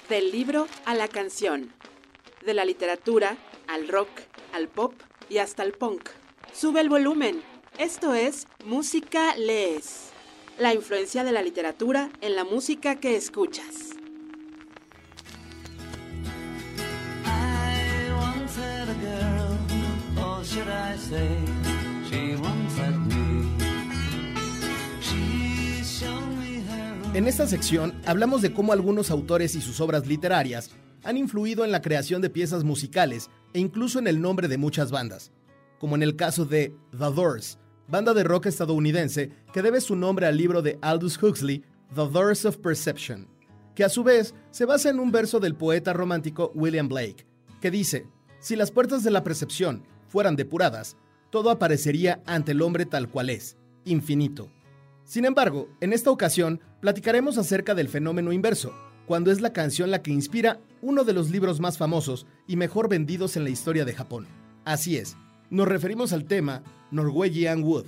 [0.09, 1.73] Del libro a la canción,
[2.45, 4.11] de la literatura al rock,
[4.53, 4.93] al pop
[5.31, 6.11] y hasta el punk.
[6.53, 7.43] Sube el volumen.
[7.79, 10.11] Esto es Música Lees.
[10.59, 13.95] La influencia de la literatura en la música que escuchas.
[27.14, 30.72] En esta sección hablamos de cómo algunos autores y sus obras literarias
[31.05, 34.90] han influido en la creación de piezas musicales e incluso en el nombre de muchas
[34.90, 35.31] bandas,
[35.79, 40.27] como en el caso de The Doors, banda de rock estadounidense que debe su nombre
[40.27, 41.62] al libro de Aldous Huxley,
[41.94, 43.29] The Doors of Perception,
[43.77, 47.24] que a su vez se basa en un verso del poeta romántico William Blake,
[47.61, 48.09] que dice,
[48.40, 50.96] si las puertas de la percepción fueran depuradas,
[51.31, 54.50] todo aparecería ante el hombre tal cual es, infinito.
[55.05, 58.75] Sin embargo, en esta ocasión platicaremos acerca del fenómeno inverso,
[59.07, 62.90] cuando es la canción la que inspira uno de los libros más famosos y mejor
[62.90, 64.27] vendidos en la historia de Japón.
[64.66, 65.16] Así es,
[65.49, 67.87] nos referimos al tema Norwegian Wood,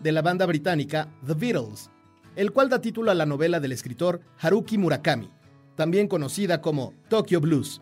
[0.00, 1.88] de la banda británica The Beatles,
[2.34, 5.30] el cual da título a la novela del escritor Haruki Murakami,
[5.76, 7.80] también conocida como Tokyo Blues.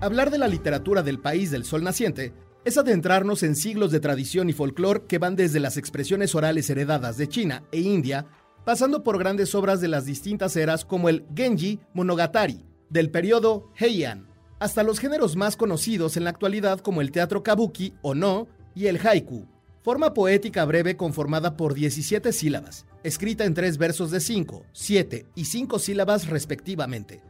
[0.00, 2.32] Hablar de la literatura del país del sol naciente
[2.64, 7.16] es adentrarnos en siglos de tradición y folclore que van desde las expresiones orales heredadas
[7.16, 8.26] de China e India,
[8.64, 14.28] pasando por grandes obras de las distintas eras como el Genji Monogatari, del periodo Heian,
[14.58, 18.86] hasta los géneros más conocidos en la actualidad como el teatro kabuki o no y
[18.86, 19.46] el haiku,
[19.82, 25.46] forma poética breve conformada por 17 sílabas, escrita en tres versos de 5, 7 y
[25.46, 27.29] 5 sílabas respectivamente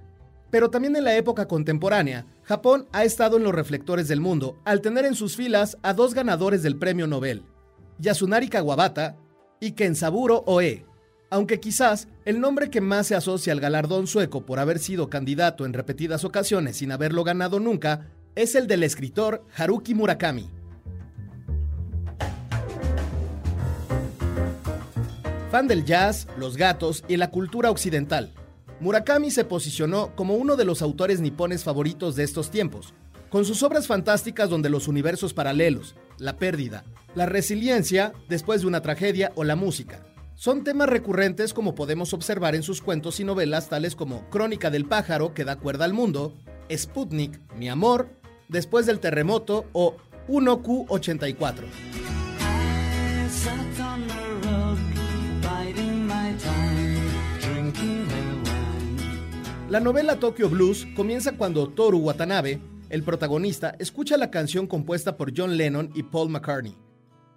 [0.50, 4.80] pero también en la época contemporánea, Japón ha estado en los reflectores del mundo al
[4.80, 7.44] tener en sus filas a dos ganadores del premio Nobel,
[7.98, 9.16] Yasunari Kawabata
[9.60, 10.84] y Kensaburo Oe,
[11.30, 15.64] aunque quizás el nombre que más se asocia al galardón sueco por haber sido candidato
[15.64, 20.50] en repetidas ocasiones sin haberlo ganado nunca es el del escritor Haruki Murakami.
[25.50, 28.32] Fan del jazz, los gatos y la cultura occidental,
[28.80, 32.94] Murakami se posicionó como uno de los autores nipones favoritos de estos tiempos,
[33.28, 38.80] con sus obras fantásticas donde los universos paralelos, la pérdida, la resiliencia después de una
[38.80, 40.00] tragedia o la música.
[40.34, 44.86] Son temas recurrentes como podemos observar en sus cuentos y novelas tales como Crónica del
[44.86, 46.34] pájaro que da cuerda al mundo,
[46.74, 48.08] Sputnik, Mi amor,
[48.50, 51.99] Después del terremoto o 1Q84.
[59.70, 65.32] La novela Tokyo Blues comienza cuando Toru Watanabe, el protagonista, escucha la canción compuesta por
[65.32, 66.76] John Lennon y Paul McCartney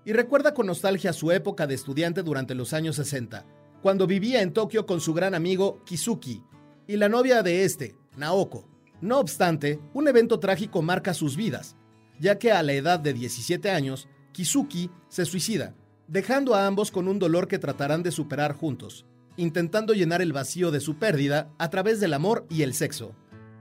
[0.03, 3.45] y recuerda con nostalgia su época de estudiante durante los años 60,
[3.83, 6.41] cuando vivía en Tokio con su gran amigo Kizuki
[6.87, 8.67] y la novia de este, Naoko,
[8.99, 11.75] No obstante, un evento trágico marca sus vidas,
[12.19, 15.75] ya que a la edad de 17 años, Kizuki se suicida,
[16.07, 19.05] dejando a ambos con un dolor que tratarán de superar juntos,
[19.37, 23.15] intentando llenar el vacío de su pérdida a través del amor y el sexo.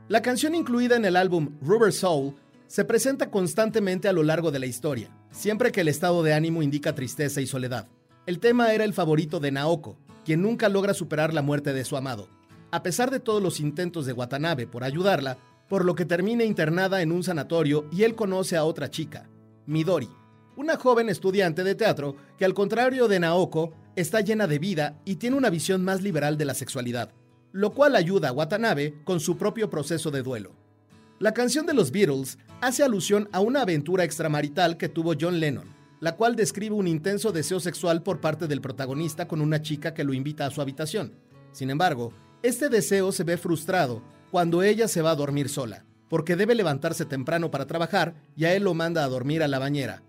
[0.09, 2.35] La canción incluida en el álbum Rubber Soul
[2.67, 6.63] se presenta constantemente a lo largo de la historia, siempre que el estado de ánimo
[6.63, 7.89] indica tristeza y soledad.
[8.27, 11.97] El tema era el favorito de Naoko, quien nunca logra superar la muerte de su
[11.97, 12.29] amado,
[12.71, 17.03] a pesar de todos los intentos de Watanabe por ayudarla, por lo que termina internada
[17.03, 19.29] en un sanatorio y él conoce a otra chica,
[19.67, 20.09] Midori,
[20.57, 25.17] una joven estudiante de teatro que al contrario de Naoko está llena de vida y
[25.17, 27.11] tiene una visión más liberal de la sexualidad,
[27.53, 30.53] lo cual ayuda a Watanabe con su propio proceso de duelo.
[31.19, 35.69] La canción de los Beatles hace alusión a una aventura extramarital que tuvo John Lennon,
[36.01, 40.05] la cual describe un intenso deseo sexual por parte del protagonista con una chica que
[40.05, 41.13] lo invita a su habitación.
[41.53, 42.13] Sin embargo,
[42.43, 47.05] este deseo se ve frustrado cuando ella se va a dormir sola, porque debe levantarse
[47.05, 50.03] temprano para trabajar y a él lo manda a dormir a la bañera,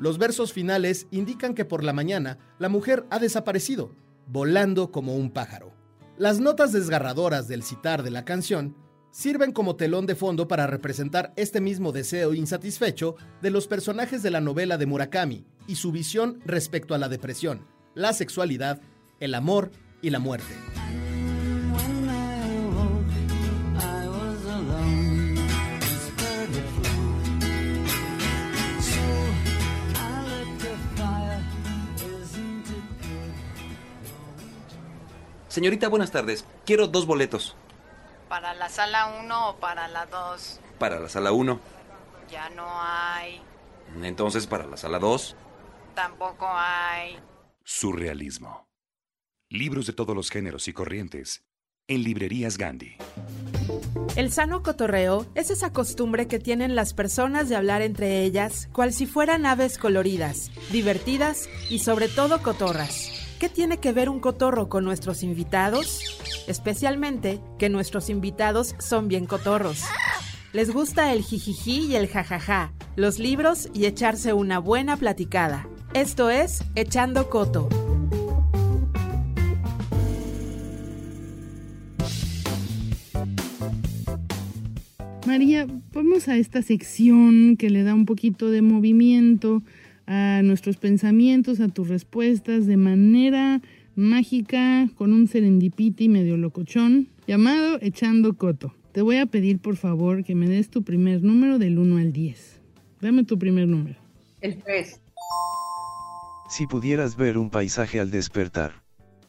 [0.00, 3.94] los versos finales indican que por la mañana la mujer ha desaparecido,
[4.26, 5.74] volando como un pájaro.
[6.16, 8.74] Las notas desgarradoras del citar de la canción
[9.10, 14.30] sirven como telón de fondo para representar este mismo deseo insatisfecho de los personajes de
[14.30, 18.80] la novela de Murakami y su visión respecto a la depresión, la sexualidad,
[19.18, 19.70] el amor
[20.00, 20.54] y la muerte.
[35.50, 36.44] Señorita, buenas tardes.
[36.64, 37.56] Quiero dos boletos.
[38.28, 40.60] ¿Para la sala 1 o para la 2?
[40.78, 41.60] Para la sala 1.
[42.30, 43.42] Ya no hay.
[44.00, 45.34] Entonces, para la sala 2.
[45.96, 47.18] Tampoco hay.
[47.64, 48.68] Surrealismo.
[49.48, 51.42] Libros de todos los géneros y corrientes.
[51.88, 52.96] En librerías Gandhi.
[54.14, 58.92] El sano cotorreo es esa costumbre que tienen las personas de hablar entre ellas, cual
[58.92, 63.19] si fueran aves coloridas, divertidas y sobre todo cotorras.
[63.40, 66.20] ¿Qué tiene que ver un cotorro con nuestros invitados?
[66.46, 69.82] Especialmente que nuestros invitados son bien cotorros.
[70.52, 75.66] Les gusta el jijiji y el jajaja, los libros y echarse una buena platicada.
[75.94, 77.70] Esto es Echando Coto.
[85.26, 89.62] María, vamos a esta sección que le da un poquito de movimiento
[90.10, 93.62] a nuestros pensamientos, a tus respuestas de manera
[93.94, 98.74] mágica con un serendipity medio locochón llamado Echando Coto.
[98.90, 102.12] Te voy a pedir por favor que me des tu primer número del 1 al
[102.12, 102.60] 10.
[103.00, 104.00] Dame tu primer número.
[104.40, 105.00] El 3.
[106.48, 108.72] Si pudieras ver un paisaje al despertar,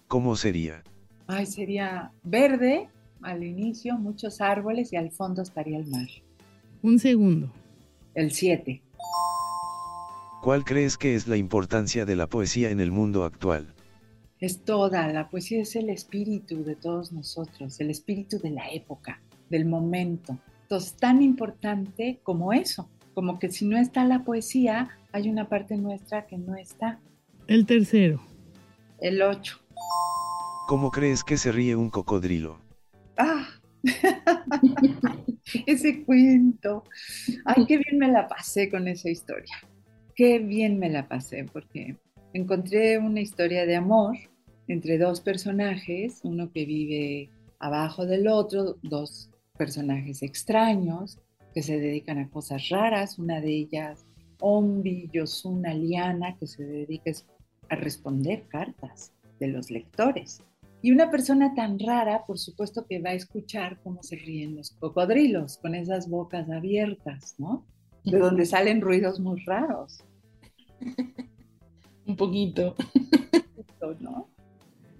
[0.07, 0.83] ¿cómo sería?
[1.27, 2.89] Ay, sería verde
[3.21, 6.07] al inicio, muchos árboles y al fondo estaría el mar.
[6.81, 7.53] Un segundo.
[8.15, 8.81] El 7.
[10.41, 13.75] ¿Cuál crees que es la importancia de la poesía en el mundo actual?
[14.39, 19.21] Es toda, la poesía es el espíritu de todos nosotros, el espíritu de la época,
[19.51, 20.39] del momento.
[20.63, 25.77] Entonces, tan importante como eso, como que si no está la poesía, hay una parte
[25.77, 26.99] nuestra que no está.
[27.45, 28.19] El tercero.
[28.99, 29.59] El 8.
[30.67, 32.59] ¿Cómo crees que se ríe un cocodrilo?
[33.15, 33.47] Ah,
[35.67, 36.83] ese cuento.
[37.45, 39.53] Ay, qué bien me la pasé con esa historia
[40.21, 41.97] qué bien me la pasé porque
[42.31, 44.15] encontré una historia de amor
[44.67, 51.17] entre dos personajes, uno que vive abajo del otro, dos personajes extraños
[51.55, 54.05] que se dedican a cosas raras, una de ellas
[54.39, 57.11] Ombi, Yosuna, Liana, que se dedica
[57.69, 60.43] a responder cartas de los lectores.
[60.83, 64.69] Y una persona tan rara, por supuesto que va a escuchar cómo se ríen los
[64.69, 67.65] cocodrilos, con esas bocas abiertas, ¿no?
[68.03, 70.03] De donde salen ruidos muy raros.
[72.05, 72.75] un poquito.
[73.99, 74.27] ¿no?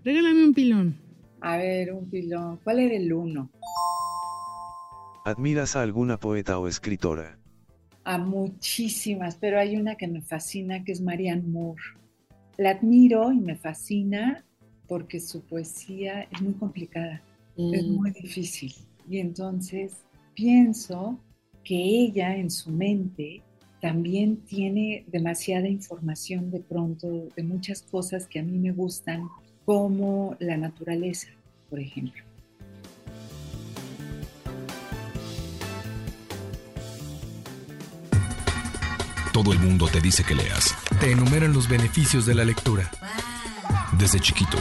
[0.03, 0.95] Regálame un pilón.
[1.41, 2.59] A ver, un pilón.
[2.63, 3.49] ¿Cuál era el uno?
[5.25, 7.37] ¿Admiras a alguna poeta o escritora?
[8.03, 11.81] A muchísimas, pero hay una que me fascina, que es Marianne Moore.
[12.57, 14.43] La admiro y me fascina
[14.87, 17.21] porque su poesía es muy complicada,
[17.55, 17.95] es mm.
[17.95, 18.73] muy difícil.
[19.07, 20.03] Y entonces
[20.33, 21.19] pienso
[21.63, 23.43] que ella en su mente
[23.81, 29.27] también tiene demasiada información de pronto de muchas cosas que a mí me gustan,
[29.65, 31.27] como la naturaleza,
[31.69, 32.23] por ejemplo.
[39.33, 40.75] Todo el mundo te dice que leas.
[40.99, 42.91] Te enumeran los beneficios de la lectura.
[43.97, 44.57] Desde chiquito,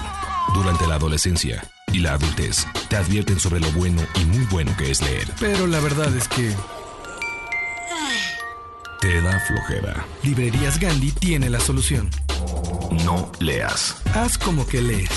[0.55, 1.63] durante la adolescencia
[1.93, 5.29] y la adultez te advierten sobre lo bueno y muy bueno que es leer.
[5.39, 6.55] Pero la verdad es que...
[9.01, 10.05] Te da flojera.
[10.23, 12.11] Librerías Gandhi tiene la solución.
[13.07, 13.97] No leas.
[14.15, 15.09] Haz como que lees.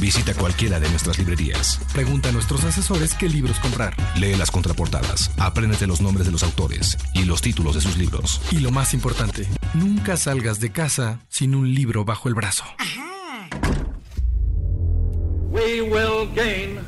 [0.00, 1.80] Visita cualquiera de nuestras librerías.
[1.92, 3.96] Pregunta a nuestros asesores qué libros comprar.
[4.16, 5.32] Lee las contraportadas.
[5.36, 8.40] Apréndete los nombres de los autores y los títulos de sus libros.
[8.52, 12.64] Y lo más importante, nunca salgas de casa sin un libro bajo el brazo.
[15.50, 16.78] We will gain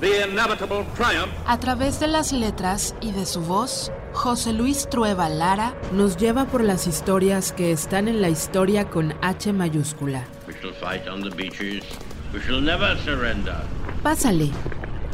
[0.00, 1.32] the inevitable triumph.
[1.46, 6.46] A través de las letras y de su voz, José Luis Trueba Lara nos lleva
[6.46, 10.26] por las historias que están en la historia con H mayúscula.
[10.48, 11.84] We shall fight on the beaches.
[12.32, 13.54] We shall never surrender.
[14.02, 14.50] Pásale.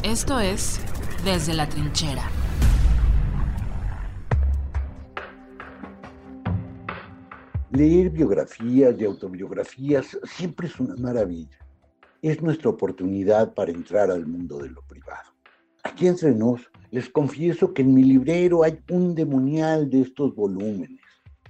[0.03, 0.79] Esto es
[1.25, 2.23] Desde la Trinchera.
[7.71, 11.59] Leer biografías y autobiografías siempre es una maravilla.
[12.21, 15.32] Es nuestra oportunidad para entrar al mundo de lo privado.
[15.93, 21.03] Aquí entre nos, les confieso que en mi librero hay un demonial de estos volúmenes.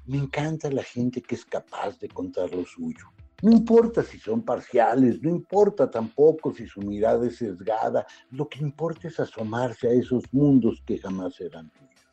[0.06, 3.06] Me encanta la gente que es capaz de contar lo suyo.
[3.42, 8.60] No importa si son parciales, no importa tampoco si su mirada es sesgada, lo que
[8.60, 12.06] importa es asomarse a esos mundos que jamás serán tuyos.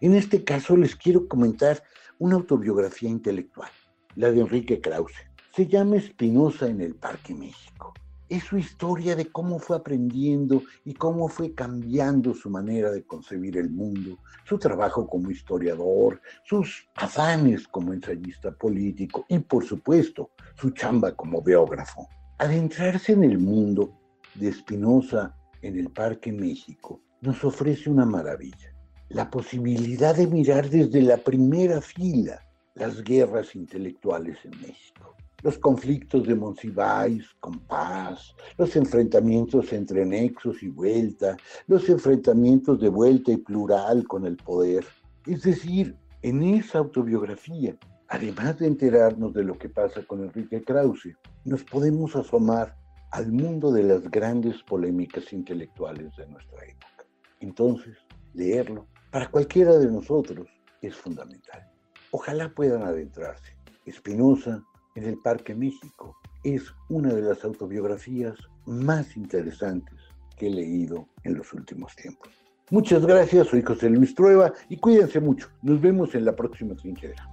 [0.00, 1.84] En este caso les quiero comentar
[2.18, 3.70] una autobiografía intelectual,
[4.16, 5.22] la de Enrique Krause.
[5.54, 7.94] Se llama Espinosa en el Parque México.
[8.28, 13.56] Es su historia de cómo fue aprendiendo y cómo fue cambiando su manera de concebir
[13.56, 20.70] el mundo, su trabajo como historiador, sus afanes como ensayista político y, por supuesto, su
[20.70, 22.08] chamba como biógrafo.
[22.38, 23.92] Adentrarse en el mundo
[24.34, 28.74] de Espinosa en el Parque México nos ofrece una maravilla,
[29.08, 32.40] la posibilidad de mirar desde la primera fila
[32.74, 35.16] las guerras intelectuales en México
[35.46, 41.36] los conflictos de Monsiváis con paz, los enfrentamientos entre nexos y vuelta,
[41.68, 44.84] los enfrentamientos de vuelta y plural con el poder.
[45.24, 47.76] Es decir, en esa autobiografía,
[48.08, 52.76] además de enterarnos de lo que pasa con Enrique Krause, nos podemos asomar
[53.12, 57.06] al mundo de las grandes polémicas intelectuales de nuestra época.
[57.38, 57.96] Entonces,
[58.34, 60.48] leerlo para cualquiera de nosotros
[60.82, 61.70] es fundamental.
[62.10, 63.56] Ojalá puedan adentrarse.
[63.84, 64.64] Espinosa,
[64.96, 66.16] en el Parque México.
[66.42, 68.36] Es una de las autobiografías
[68.66, 69.94] más interesantes
[70.36, 72.28] que he leído en los últimos tiempos.
[72.70, 75.48] Muchas gracias, soy José Luis Trueba y cuídense mucho.
[75.62, 77.28] Nos vemos en la próxima trinchera.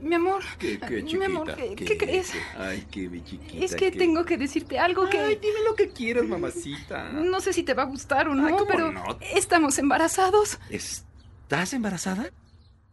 [0.00, 0.42] Mi amor.
[0.58, 1.18] ¿Qué, qué, chiquita?
[1.18, 2.30] Mi amor, ¿qué, ¿qué crees?
[2.58, 3.64] Ay, qué mi chiquita.
[3.64, 5.18] Es que qué- tengo que decirte algo que...
[5.18, 7.10] Ay, dime lo que quieras, mamacita.
[7.10, 9.02] No sé si te va a gustar o no, Ay, ¿cómo pero no?
[9.34, 10.58] estamos embarazados.
[10.68, 12.30] ¿Estás embarazada?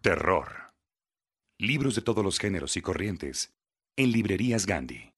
[0.02, 0.74] Terror.
[1.60, 3.54] Libros de todos los géneros y corrientes.
[3.96, 5.14] En librerías Gandhi.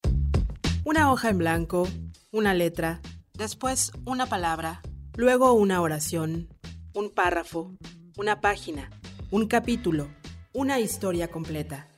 [0.84, 1.88] Una hoja en blanco,
[2.30, 3.00] una letra,
[3.32, 4.82] después una palabra,
[5.16, 6.50] luego una oración,
[6.92, 7.74] un párrafo,
[8.18, 8.90] una página,
[9.30, 10.10] un capítulo,
[10.52, 11.88] una historia completa.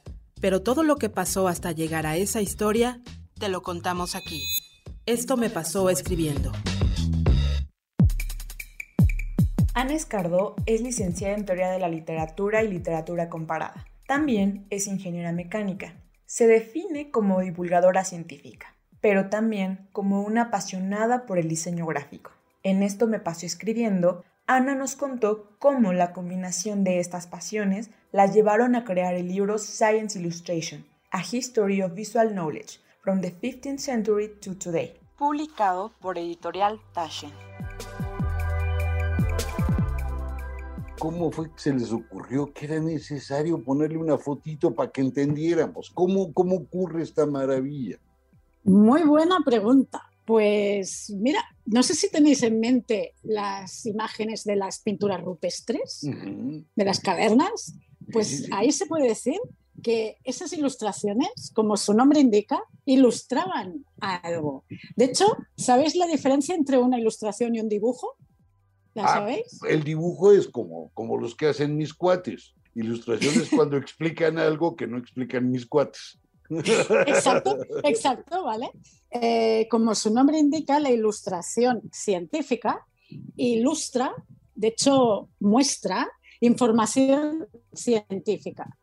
[0.41, 3.03] Pero todo lo que pasó hasta llegar a esa historia,
[3.35, 4.45] te lo contamos aquí.
[5.07, 6.53] Esto me pasó escribiendo.
[9.79, 13.85] Ana Escardó es licenciada en Teoría de la Literatura y Literatura Comparada.
[14.07, 15.93] También es ingeniera mecánica.
[16.25, 22.31] Se define como divulgadora científica, pero también como una apasionada por el diseño gráfico.
[22.63, 28.25] En esto me pasó escribiendo, Ana nos contó cómo la combinación de estas pasiones la
[28.25, 33.81] llevaron a crear el libro Science Illustration, A History of Visual Knowledge, from the 15th
[33.81, 37.31] Century to Today, publicado por Editorial Taschen.
[40.99, 45.91] ¿Cómo fue que se les ocurrió que era necesario ponerle una fotito para que entendiéramos?
[45.91, 47.99] ¿Cómo, cómo ocurre esta maravilla?
[48.65, 50.03] Muy buena pregunta.
[50.25, 56.85] Pues mira, no sé si tenéis en mente las imágenes de las pinturas rupestres, de
[56.85, 57.75] las cavernas.
[58.13, 59.39] Pues ahí se puede decir
[59.83, 64.65] que esas ilustraciones, como su nombre indica, ilustraban algo.
[64.97, 65.27] De hecho,
[65.57, 68.17] ¿sabéis la diferencia entre una ilustración y un dibujo?
[68.97, 69.61] ¿La Ah, sabéis?
[69.69, 72.55] El dibujo es como, como los que hacen mis cuates.
[72.75, 76.19] Ilustraciones cuando explican algo que no explican mis cuates.
[76.49, 78.71] Exacto, exacto, ¿vale?
[79.11, 82.87] Eh, como su nombre indica, la ilustración científica
[83.37, 84.15] ilustra,
[84.55, 86.09] de hecho, muestra
[86.41, 88.79] información científica.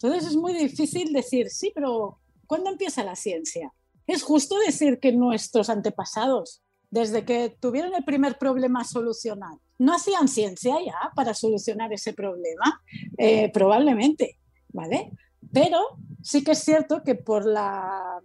[0.00, 3.74] Entonces es muy difícil decir, sí, pero ¿cuándo empieza la ciencia?
[4.06, 9.94] Es justo decir que nuestros antepasados, desde que tuvieron el primer problema a solucionar, no
[9.94, 12.82] hacían ciencia ya para solucionar ese problema,
[13.16, 14.38] Eh, probablemente,
[14.72, 15.10] ¿vale?
[15.52, 15.78] Pero
[16.22, 18.20] sí que es cierto que por la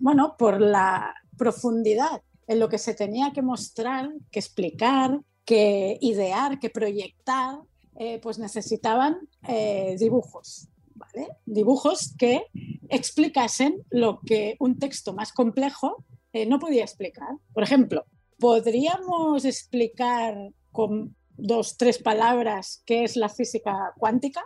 [0.00, 6.58] bueno, por la profundidad en lo que se tenía que mostrar, que explicar, que idear,
[6.58, 7.58] que proyectar,
[7.96, 11.28] eh, pues necesitaban eh, dibujos, ¿vale?
[11.46, 12.44] Dibujos que
[12.88, 17.28] explicasen lo que un texto más complejo eh, no podía explicar.
[17.52, 18.04] Por ejemplo,
[18.38, 24.44] ¿podríamos explicar con dos, tres palabras qué es la física cuántica?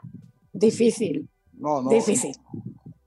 [0.53, 1.28] Difícil.
[1.53, 1.91] No, no.
[1.91, 2.35] Difícil.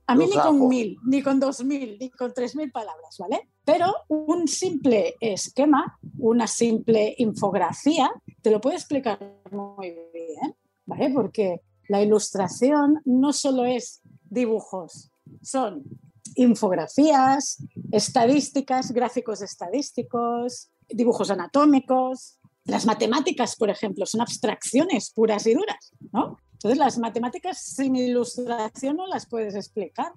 [0.08, 3.48] A mí ni con mil, ni con dos mil, ni con tres mil palabras, ¿vale?
[3.64, 9.18] Pero un simple esquema, una simple infografía, te lo puede explicar
[9.50, 10.54] muy bien,
[10.84, 11.10] ¿vale?
[11.10, 14.00] Porque la ilustración no solo es
[14.30, 15.10] dibujos,
[15.42, 15.82] son
[16.34, 17.58] infografías,
[17.92, 22.38] estadísticas, gráficos estadísticos, dibujos anatómicos.
[22.64, 26.38] Las matemáticas, por ejemplo, son abstracciones puras y duras, ¿no?
[26.52, 30.12] Entonces, las matemáticas sin ilustración no las puedes explicar,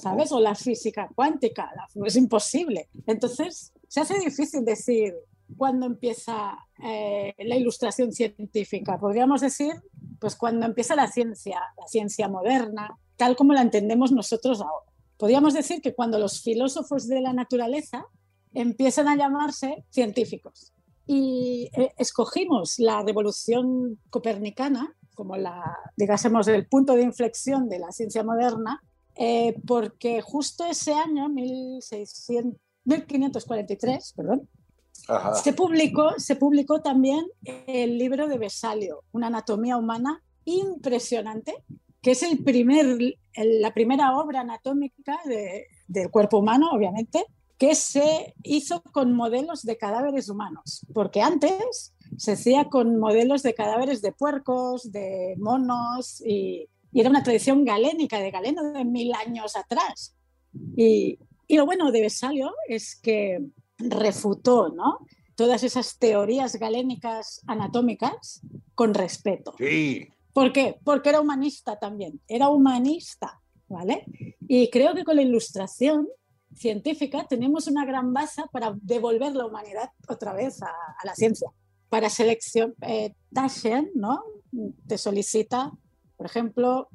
[0.00, 0.32] ¿sabes?
[0.32, 2.88] O la física cuántica, la- es imposible.
[3.06, 5.14] Entonces, se hace difícil decir
[5.56, 8.98] cuándo empieza eh, la ilustración científica.
[8.98, 9.74] Podríamos decir,
[10.18, 14.90] pues cuando empieza la ciencia, la ciencia moderna, tal como la entendemos nosotros ahora.
[15.22, 18.08] Podríamos decir que cuando los filósofos de la naturaleza
[18.52, 20.72] empiezan a llamarse científicos.
[21.06, 27.92] Y eh, escogimos la revolución copernicana como la, digásemos, el punto de inflexión de la
[27.92, 28.82] ciencia moderna,
[29.14, 34.48] eh, porque justo ese año, 1600, 1543, perdón,
[35.06, 35.34] Ajá.
[35.34, 37.24] se publicó, se publicó también
[37.68, 41.62] el libro de Vesalio, Una anatomía humana impresionante,
[42.02, 42.86] que es el primer,
[43.34, 47.24] el- la primera obra anatómica de- del cuerpo humano, obviamente,
[47.58, 53.54] que se hizo con modelos de cadáveres humanos, porque antes se hacía con modelos de
[53.54, 59.12] cadáveres de puercos, de monos, y, y era una tradición galénica, de Galeno de mil
[59.14, 60.14] años atrás.
[60.76, 63.40] Y, y lo bueno de Vesalio es que
[63.78, 64.98] refutó ¿no?
[65.36, 68.42] todas esas teorías galénicas anatómicas
[68.74, 69.54] con respeto.
[69.56, 70.08] Sí.
[70.32, 70.78] ¿Por qué?
[70.84, 74.04] Porque era humanista también, era humanista, ¿vale?
[74.48, 76.08] Y creo que con la ilustración
[76.54, 81.50] científica tenemos una gran base para devolver la humanidad otra vez a, a la ciencia.
[81.88, 84.22] Para selección, eh, Taschen, ¿no?
[84.86, 85.72] Te solicita,
[86.16, 86.88] por ejemplo,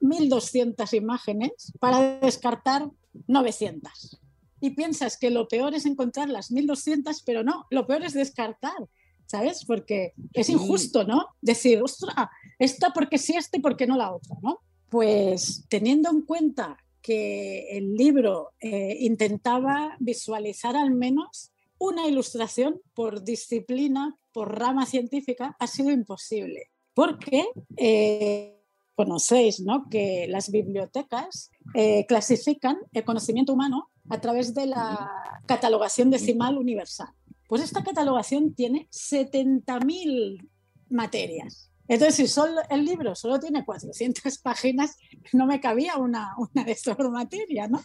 [0.00, 2.88] 1.200 imágenes para descartar
[3.26, 4.20] 900.
[4.60, 8.88] Y piensas que lo peor es encontrar las 1.200, pero no, lo peor es descartar,
[9.26, 9.64] ¿sabes?
[9.64, 11.26] Porque es injusto, ¿no?
[11.40, 12.14] Decir, ostras,
[12.58, 14.60] esta porque sí, esta y porque no la otra, ¿no?
[14.88, 23.24] Pues teniendo en cuenta que el libro eh, intentaba visualizar al menos una ilustración por
[23.24, 26.70] disciplina, por rama científica, ha sido imposible.
[26.94, 27.44] Porque
[27.76, 28.54] eh,
[28.94, 29.88] conocéis ¿no?
[29.90, 35.10] que las bibliotecas eh, clasifican el conocimiento humano a través de la
[35.46, 37.08] catalogación decimal universal.
[37.54, 40.50] Pues esta catalogación tiene 70.000
[40.90, 41.70] materias.
[41.86, 44.96] Entonces, si el libro solo tiene 400 páginas,
[45.32, 47.80] no me cabía una, de estas materias, ¿no?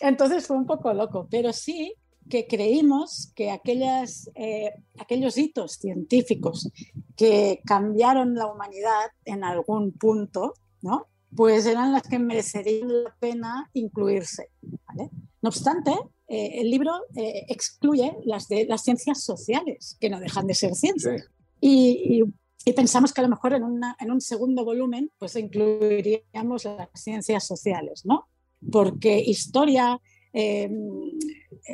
[0.00, 1.94] Entonces fue un poco loco, pero sí
[2.28, 3.56] que creímos que
[4.34, 6.68] eh, aquellos hitos científicos
[7.16, 11.06] que cambiaron la humanidad en algún punto, ¿no?
[11.36, 14.50] pues eran las que merecerían la pena incluirse.
[14.62, 15.10] ¿vale?
[15.42, 15.92] No obstante,
[16.28, 20.74] eh, el libro eh, excluye las de las ciencias sociales, que no dejan de ser
[20.74, 21.22] ciencias.
[21.60, 22.34] Y, y-
[22.68, 26.88] y pensamos que a lo mejor en, una- en un segundo volumen pues incluiríamos las
[26.94, 28.28] ciencias sociales, ¿no?
[28.72, 30.00] Porque historia,
[30.32, 30.68] eh,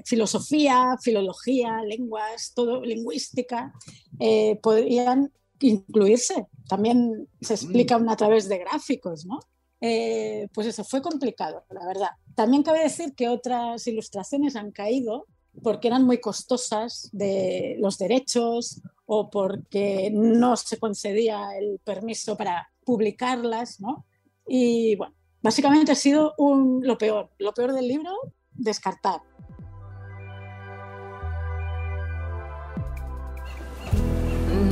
[0.04, 3.72] filosofía, filología, lenguas, todo, lingüística,
[4.20, 6.46] eh, podrían incluirse.
[6.68, 9.38] También se explica una a través de gráficos, ¿no?
[9.80, 12.10] Eh, pues eso, fue complicado, la verdad.
[12.34, 15.26] También cabe decir que otras ilustraciones han caído
[15.62, 22.70] porque eran muy costosas de los derechos o porque no se concedía el permiso para
[22.84, 24.06] publicarlas, ¿no?
[24.46, 27.30] Y bueno, básicamente ha sido un- lo peor.
[27.38, 28.10] Lo peor del libro,
[28.52, 29.20] descartar.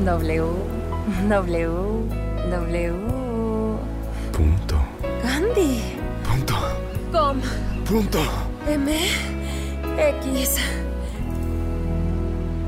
[0.05, 0.45] W,
[1.29, 1.71] W,
[2.51, 2.93] W.
[4.33, 4.77] Punto.
[5.23, 6.00] Gandhi.
[7.13, 7.41] Com.
[7.89, 8.19] Punto.
[8.69, 8.93] M.
[9.99, 10.57] X.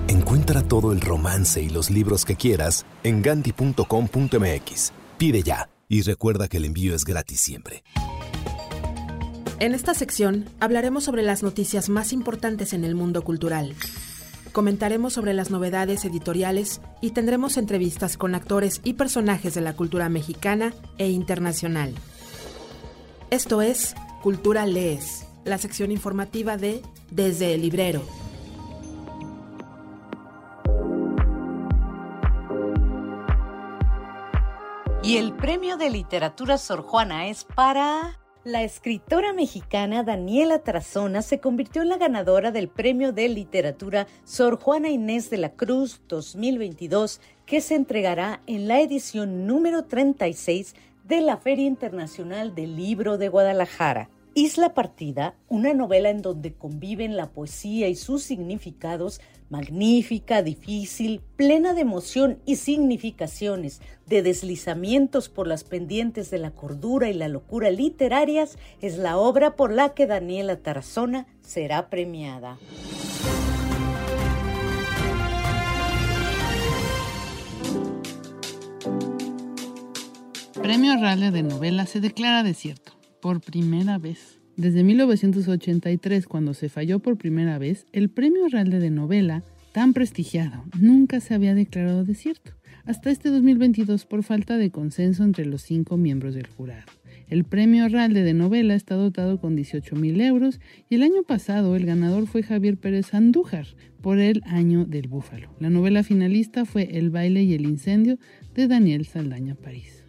[0.08, 4.92] Encuentra todo el romance y los libros que quieras en gandhi.com.mx.
[5.16, 7.84] Pide ya y recuerda que el envío es gratis siempre.
[9.60, 13.76] En esta sección hablaremos sobre las noticias más importantes en el mundo cultural.
[14.50, 20.08] Comentaremos sobre las novedades editoriales y tendremos entrevistas con actores y personajes de la cultura
[20.08, 21.94] mexicana e internacional.
[23.30, 28.02] Esto es Cultura Lees, la sección informativa de Desde el Librero.
[35.02, 38.20] Y el premio de literatura Sor Juana es para...
[38.44, 44.58] La escritora mexicana Daniela Tarazona se convirtió en la ganadora del Premio de Literatura Sor
[44.58, 51.20] Juana Inés de la Cruz 2022, que se entregará en la edición número 36 de
[51.20, 54.08] la Feria Internacional del Libro de Guadalajara.
[54.34, 61.74] Isla Partida, una novela en donde conviven la poesía y sus significados, magnífica, difícil, plena
[61.74, 67.70] de emoción y significaciones, de deslizamientos por las pendientes de la cordura y la locura
[67.70, 72.58] literarias, es la obra por la que Daniela Tarazona será premiada.
[80.62, 84.38] Premio Rale de Novela se declara desierto, por primera vez.
[84.56, 89.42] Desde 1983, cuando se falló por primera vez, el Premio Rale de Novela,
[89.72, 92.52] tan prestigiado, nunca se había declarado desierto,
[92.84, 96.86] hasta este 2022 por falta de consenso entre los cinco miembros del jurado.
[97.28, 100.60] El premio Ralde de novela está dotado con 18 mil euros
[100.90, 103.66] y el año pasado el ganador fue Javier Pérez Andújar
[104.02, 105.48] por El Año del Búfalo.
[105.58, 108.18] La novela finalista fue El baile y el incendio
[108.54, 110.01] de Daniel Saldaña París.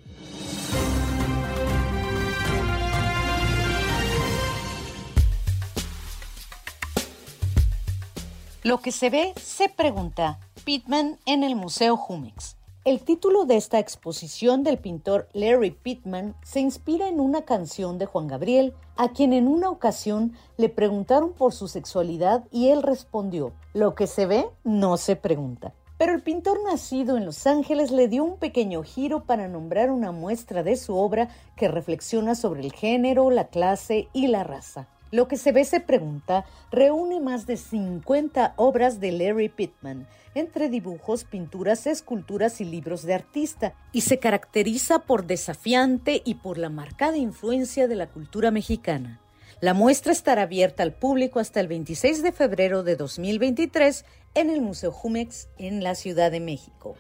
[8.64, 10.40] Lo que se ve, se pregunta.
[10.64, 12.56] Pittman en el Museo Jumex.
[12.86, 18.06] El título de esta exposición del pintor Larry Pittman se inspira en una canción de
[18.06, 23.52] Juan Gabriel, a quien en una ocasión le preguntaron por su sexualidad y él respondió,
[23.74, 25.74] lo que se ve no se pregunta.
[26.04, 30.12] Pero el pintor nacido en Los Ángeles le dio un pequeño giro para nombrar una
[30.12, 34.90] muestra de su obra que reflexiona sobre el género, la clase y la raza.
[35.12, 40.68] Lo que se ve se pregunta reúne más de 50 obras de Larry Pittman, entre
[40.68, 46.68] dibujos, pinturas, esculturas y libros de artista, y se caracteriza por desafiante y por la
[46.68, 49.23] marcada influencia de la cultura mexicana.
[49.64, 54.04] La muestra estará abierta al público hasta el 26 de febrero de 2023
[54.36, 56.98] en el Museo Jumex en la Ciudad de México.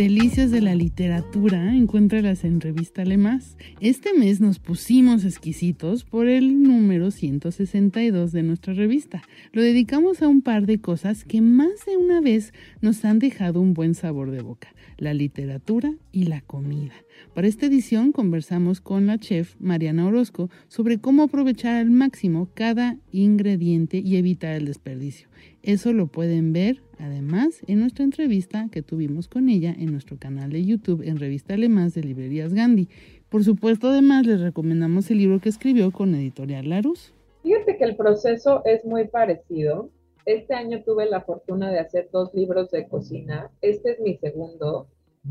[0.00, 3.58] Delicias de la literatura, encuéntralas en Revista Más.
[3.82, 9.20] Este mes nos pusimos exquisitos por el número 162 de nuestra revista.
[9.52, 13.60] Lo dedicamos a un par de cosas que más de una vez nos han dejado
[13.60, 14.68] un buen sabor de boca,
[15.00, 16.92] la literatura y la comida.
[17.34, 22.96] Para esta edición conversamos con la chef Mariana Orozco sobre cómo aprovechar al máximo cada
[23.10, 25.28] ingrediente y evitar el desperdicio.
[25.62, 30.50] Eso lo pueden ver además en nuestra entrevista que tuvimos con ella en nuestro canal
[30.50, 32.88] de YouTube en Revista Alemás de Librerías Gandhi.
[33.30, 37.14] Por supuesto, además les recomendamos el libro que escribió con Editorial Larus.
[37.42, 39.90] Fíjate que el proceso es muy parecido.
[40.24, 43.50] Este año tuve la fortuna de hacer dos libros de cocina.
[43.60, 44.88] Este es mi segundo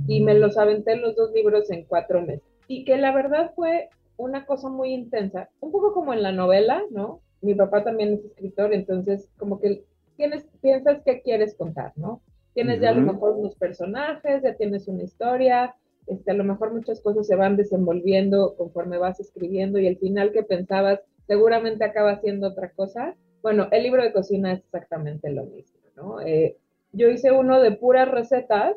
[0.07, 2.43] y me los aventé los dos libros en cuatro meses.
[2.67, 6.83] Y que la verdad fue una cosa muy intensa, un poco como en la novela,
[6.91, 7.21] ¿no?
[7.41, 9.85] Mi papá también es escritor, entonces como que
[10.17, 12.21] tienes, piensas qué quieres contar, ¿no?
[12.53, 15.75] Tienes ya a lo mejor unos personajes, ya tienes una historia,
[16.07, 20.31] este, a lo mejor muchas cosas se van desenvolviendo conforme vas escribiendo y el final
[20.31, 23.15] que pensabas seguramente acaba siendo otra cosa.
[23.41, 26.21] Bueno, el libro de cocina es exactamente lo mismo, ¿no?
[26.21, 26.57] Eh,
[26.91, 28.75] yo hice uno de puras recetas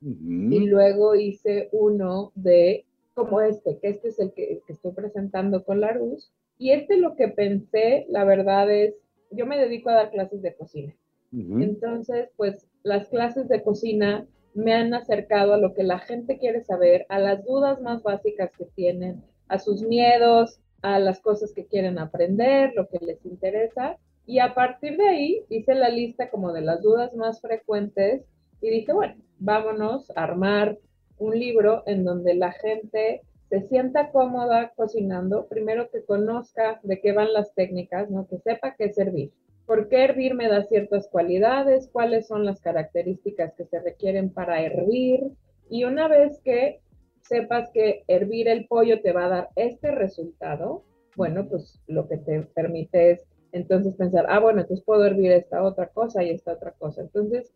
[0.00, 2.84] y luego hice uno de
[3.14, 6.30] como este, que este es el que, que estoy presentando con la luz.
[6.58, 8.94] Y este lo que pensé, la verdad es,
[9.30, 10.94] yo me dedico a dar clases de cocina.
[11.32, 16.62] Entonces, pues las clases de cocina me han acercado a lo que la gente quiere
[16.62, 21.66] saber, a las dudas más básicas que tienen, a sus miedos, a las cosas que
[21.66, 23.98] quieren aprender, lo que les interesa.
[24.26, 28.22] Y a partir de ahí hice la lista como de las dudas más frecuentes
[28.60, 30.78] y dije, bueno, vámonos a armar
[31.18, 37.12] un libro en donde la gente se sienta cómoda cocinando, primero que conozca de qué
[37.12, 38.26] van las técnicas, ¿no?
[38.26, 39.32] que sepa qué es hervir.
[39.66, 41.88] ¿Por qué hervir me da ciertas cualidades?
[41.92, 45.30] ¿Cuáles son las características que se requieren para hervir?
[45.70, 46.80] Y una vez que
[47.22, 50.84] sepas que hervir el pollo te va a dar este resultado,
[51.16, 55.62] bueno, pues lo que te permite es entonces pensar, ah, bueno, entonces puedo hervir esta
[55.62, 57.02] otra cosa y esta otra cosa.
[57.02, 57.52] Entonces,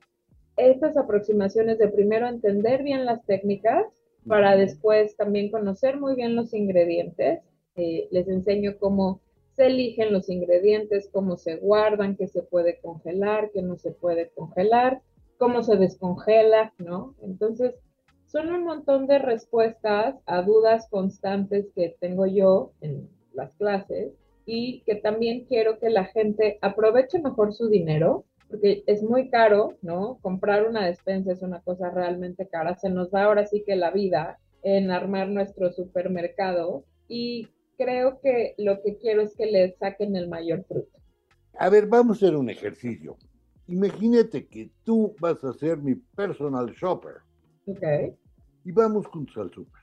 [0.56, 3.84] estas aproximaciones de primero entender bien las técnicas
[4.26, 7.40] para después también conocer muy bien los ingredientes.
[7.74, 9.20] Eh, les enseño cómo
[9.56, 14.30] se eligen los ingredientes, cómo se guardan, qué se puede congelar, qué no se puede
[14.30, 15.02] congelar.
[15.36, 17.14] cómo se descongela, ¿no?
[17.22, 17.74] Entonces,
[18.26, 24.12] son un montón de respuestas a dudas constantes que tengo yo en las clases
[24.50, 29.76] y que también quiero que la gente aproveche mejor su dinero, porque es muy caro,
[29.82, 30.18] ¿no?
[30.22, 33.90] Comprar una despensa es una cosa realmente cara, se nos va ahora sí que la
[33.90, 40.16] vida en armar nuestro supermercado y creo que lo que quiero es que le saquen
[40.16, 40.98] el mayor fruto.
[41.58, 43.18] A ver, vamos a hacer un ejercicio.
[43.66, 47.16] Imagínate que tú vas a ser mi personal shopper.
[47.66, 48.16] Ok.
[48.64, 49.82] Y vamos juntos al super.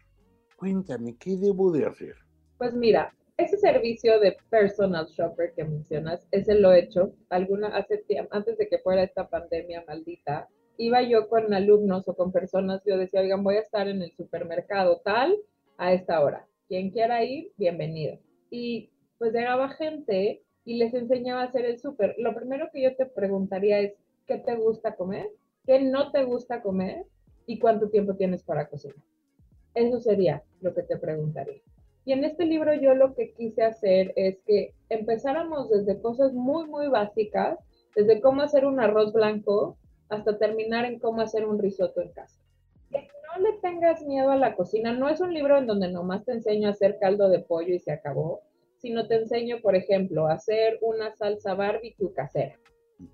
[0.57, 2.15] Cuéntame, ¿qué debo de hacer?
[2.57, 8.03] Pues mira, ese servicio de personal shopper que mencionas, ese lo he hecho alguna hace
[8.31, 10.47] antes de que fuera esta pandemia maldita.
[10.77, 14.11] Iba yo con alumnos o con personas, yo decía, oigan, voy a estar en el
[14.11, 15.35] supermercado tal
[15.77, 16.47] a esta hora.
[16.67, 18.19] Quien quiera ir, bienvenido.
[18.49, 22.15] Y pues llegaba gente y les enseñaba a hacer el súper.
[22.17, 23.93] Lo primero que yo te preguntaría es,
[24.27, 25.27] ¿qué te gusta comer?
[25.65, 27.05] ¿Qué no te gusta comer?
[27.45, 28.97] ¿Y cuánto tiempo tienes para cocinar?
[29.73, 31.61] Eso sería lo que te preguntaría.
[32.05, 36.67] Y en este libro yo lo que quise hacer es que empezáramos desde cosas muy,
[36.67, 37.57] muy básicas,
[37.95, 39.77] desde cómo hacer un arroz blanco
[40.09, 42.39] hasta terminar en cómo hacer un risotto en casa.
[42.91, 44.93] Que no le tengas miedo a la cocina.
[44.93, 47.79] No es un libro en donde nomás te enseño a hacer caldo de pollo y
[47.79, 48.41] se acabó,
[48.77, 52.55] sino te enseño, por ejemplo, a hacer una salsa barbecue casera.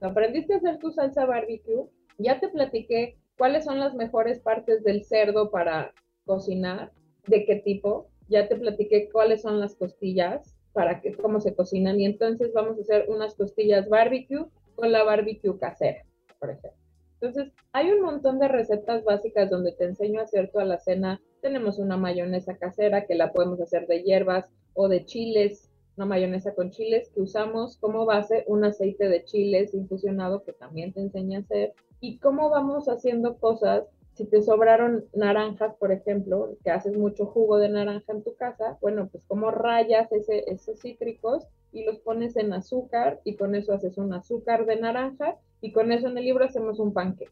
[0.01, 1.87] ¿Aprendiste a hacer tu salsa barbecue?
[2.17, 5.93] Ya te platiqué cuáles son las mejores partes del cerdo para
[6.25, 6.91] cocinar,
[7.27, 8.09] de qué tipo.
[8.27, 11.99] Ya te platiqué cuáles son las costillas, para que, cómo se cocinan.
[11.99, 14.45] Y entonces vamos a hacer unas costillas barbecue
[14.75, 16.03] con la barbecue casera,
[16.39, 16.79] por ejemplo.
[17.19, 21.21] Entonces, hay un montón de recetas básicas donde te enseño a hacer toda la cena.
[21.41, 26.55] Tenemos una mayonesa casera que la podemos hacer de hierbas o de chiles, una mayonesa
[26.55, 31.37] con chiles que usamos como base un aceite de chiles infusionado que también te enseño
[31.37, 31.73] a hacer.
[31.99, 37.57] Y cómo vamos haciendo cosas si te sobraron naranjas, por ejemplo, que haces mucho jugo
[37.57, 42.35] de naranja en tu casa, bueno, pues como rayas ese, esos cítricos y los pones
[42.35, 46.25] en azúcar y con eso haces un azúcar de naranja y con eso en el
[46.25, 47.29] libro hacemos un panque.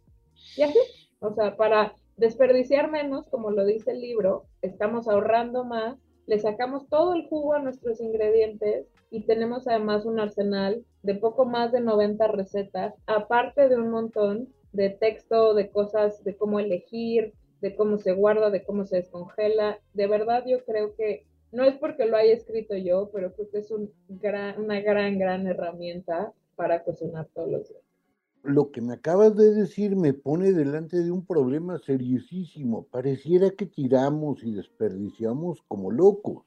[0.56, 0.80] Y así,
[1.20, 6.88] o sea, para desperdiciar menos, como lo dice el libro, estamos ahorrando más, le sacamos
[6.90, 11.82] todo el jugo a nuestros ingredientes y tenemos además un arsenal de poco más de
[11.82, 17.98] 90 recetas, aparte de un montón de texto, de cosas, de cómo elegir, de cómo
[17.98, 19.80] se guarda, de cómo se descongela.
[19.94, 23.60] De verdad yo creo que no es porque lo haya escrito yo, pero creo que
[23.60, 27.82] es un gran, una gran, gran herramienta para cocinar todos los días.
[28.44, 32.88] Lo que me acabas de decir me pone delante de un problema seriosísimo.
[32.90, 36.46] Pareciera que tiramos y desperdiciamos como locos.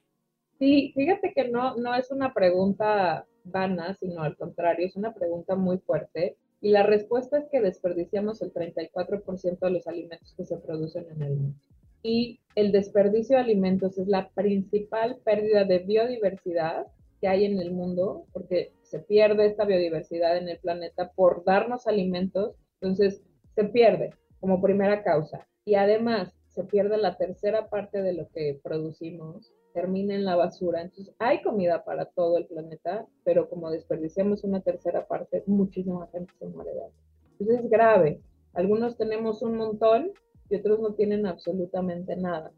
[0.58, 5.54] Sí, fíjate que no, no es una pregunta vana, sino al contrario, es una pregunta
[5.56, 6.36] muy fuerte.
[6.62, 11.22] Y la respuesta es que desperdiciamos el 34% de los alimentos que se producen en
[11.22, 11.58] el mundo.
[12.04, 16.86] Y el desperdicio de alimentos es la principal pérdida de biodiversidad
[17.20, 21.88] que hay en el mundo, porque se pierde esta biodiversidad en el planeta por darnos
[21.88, 23.22] alimentos, entonces
[23.56, 25.48] se pierde como primera causa.
[25.64, 30.82] Y además se pierde la tercera parte de lo que producimos, termina en la basura.
[30.82, 36.32] Entonces hay comida para todo el planeta, pero como desperdiciamos una tercera parte, muchísima gente
[36.38, 36.98] se muere de hambre.
[37.32, 38.20] Entonces es grave.
[38.54, 40.12] Algunos tenemos un montón
[40.48, 42.52] y otros no tienen absolutamente nada.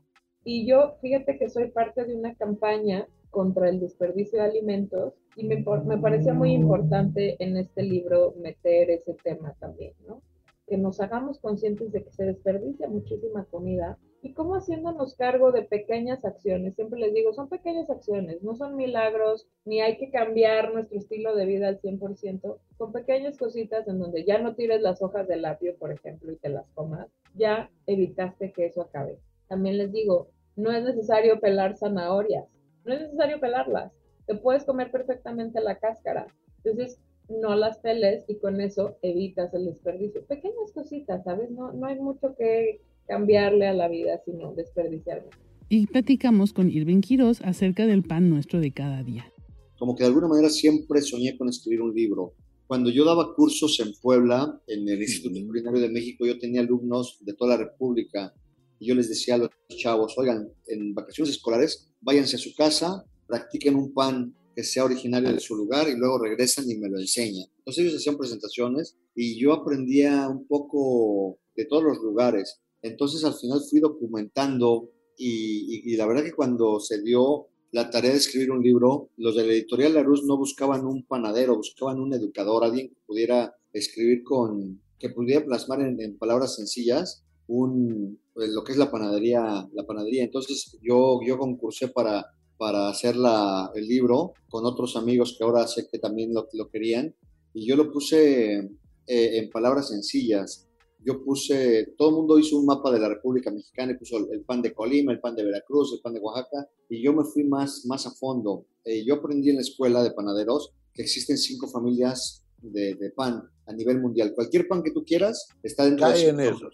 [0.44, 5.44] Y yo, fíjate que soy parte de una campaña contra el desperdicio de alimentos y
[5.44, 10.22] me, me parecía muy importante en este libro meter ese tema también, ¿no?
[10.66, 15.62] Que nos hagamos conscientes de que se desperdicia muchísima comida y cómo haciéndonos cargo de
[15.62, 16.74] pequeñas acciones.
[16.74, 21.36] Siempre les digo, son pequeñas acciones, no son milagros, ni hay que cambiar nuestro estilo
[21.36, 25.44] de vida al 100%, con pequeñas cositas en donde ya no tires las hojas del
[25.44, 29.18] apio, por ejemplo, y te las comas, ya evitaste que eso acabe.
[29.46, 32.46] También les digo, no es necesario pelar zanahorias,
[32.86, 33.92] no es necesario pelarlas,
[34.26, 36.28] te puedes comer perfectamente la cáscara.
[36.64, 36.98] Entonces,
[37.28, 40.24] no las peles y con eso evitas el desperdicio.
[40.24, 41.50] Pequeñas cositas, ¿sabes?
[41.50, 45.30] No, no hay mucho que cambiarle a la vida, sino desperdiciarla.
[45.68, 49.32] Y platicamos con Irving Quiroz acerca del pan nuestro de cada día.
[49.78, 52.34] Como que de alguna manera siempre soñé con escribir un libro.
[52.66, 57.18] Cuando yo daba cursos en Puebla, en el Instituto Culinario de México, yo tenía alumnos
[57.20, 58.32] de toda la República
[58.78, 63.04] y yo les decía a los chavos, oigan, en vacaciones escolares, váyanse a su casa,
[63.26, 66.98] practiquen un pan que sea originario de su lugar y luego regresan y me lo
[66.98, 67.46] enseñan.
[67.58, 72.60] Entonces ellos hacían presentaciones y yo aprendía un poco de todos los lugares.
[72.84, 78.18] Entonces al final fui documentando y, la verdad que cuando se dio la tarea de
[78.18, 82.12] escribir un libro, los de la editorial La Luz no buscaban un panadero, buscaban un
[82.12, 88.50] educador, alguien que pudiera escribir con, que pudiera plasmar en, en palabras sencillas un, pues,
[88.50, 90.22] lo que es la panadería, la panadería.
[90.22, 92.26] Entonces yo, yo concursé para,
[92.58, 96.68] para hacer la, el libro con otros amigos que ahora sé que también lo, lo
[96.68, 97.14] querían
[97.54, 98.68] y yo lo puse eh,
[99.06, 100.68] en palabras sencillas.
[101.04, 104.40] Yo puse, todo el mundo hizo un mapa de la República Mexicana y puso el
[104.42, 107.44] pan de Colima, el pan de Veracruz, el pan de Oaxaca, y yo me fui
[107.44, 108.66] más, más a fondo.
[108.84, 113.42] Eh, yo aprendí en la escuela de panaderos que existen cinco familias de, de pan
[113.66, 114.32] a nivel mundial.
[114.34, 116.68] Cualquier pan que tú quieras está dentro Cae de en eso.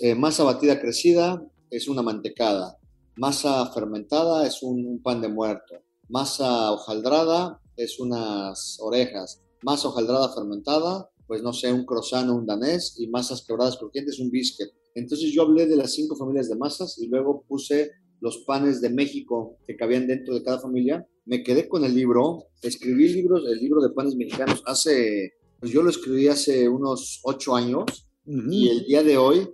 [0.00, 2.78] Eh, masa batida crecida es una mantecada.
[3.16, 5.74] Masa fermentada es un, un pan de muerto.
[6.08, 9.40] Masa hojaldrada es unas orejas.
[9.62, 12.96] Masa hojaldrada fermentada, pues no sé, un croissant un danés.
[12.98, 14.68] Y masas quebradas crujientes, un biscuit.
[14.94, 18.90] Entonces yo hablé de las cinco familias de masas y luego puse los panes de
[18.90, 21.06] México que cabían dentro de cada familia.
[21.26, 25.82] Me quedé con el libro, escribí libros, el libro de panes mexicanos hace, pues yo
[25.82, 27.84] lo escribí hace unos ocho años
[28.26, 29.48] y el día de hoy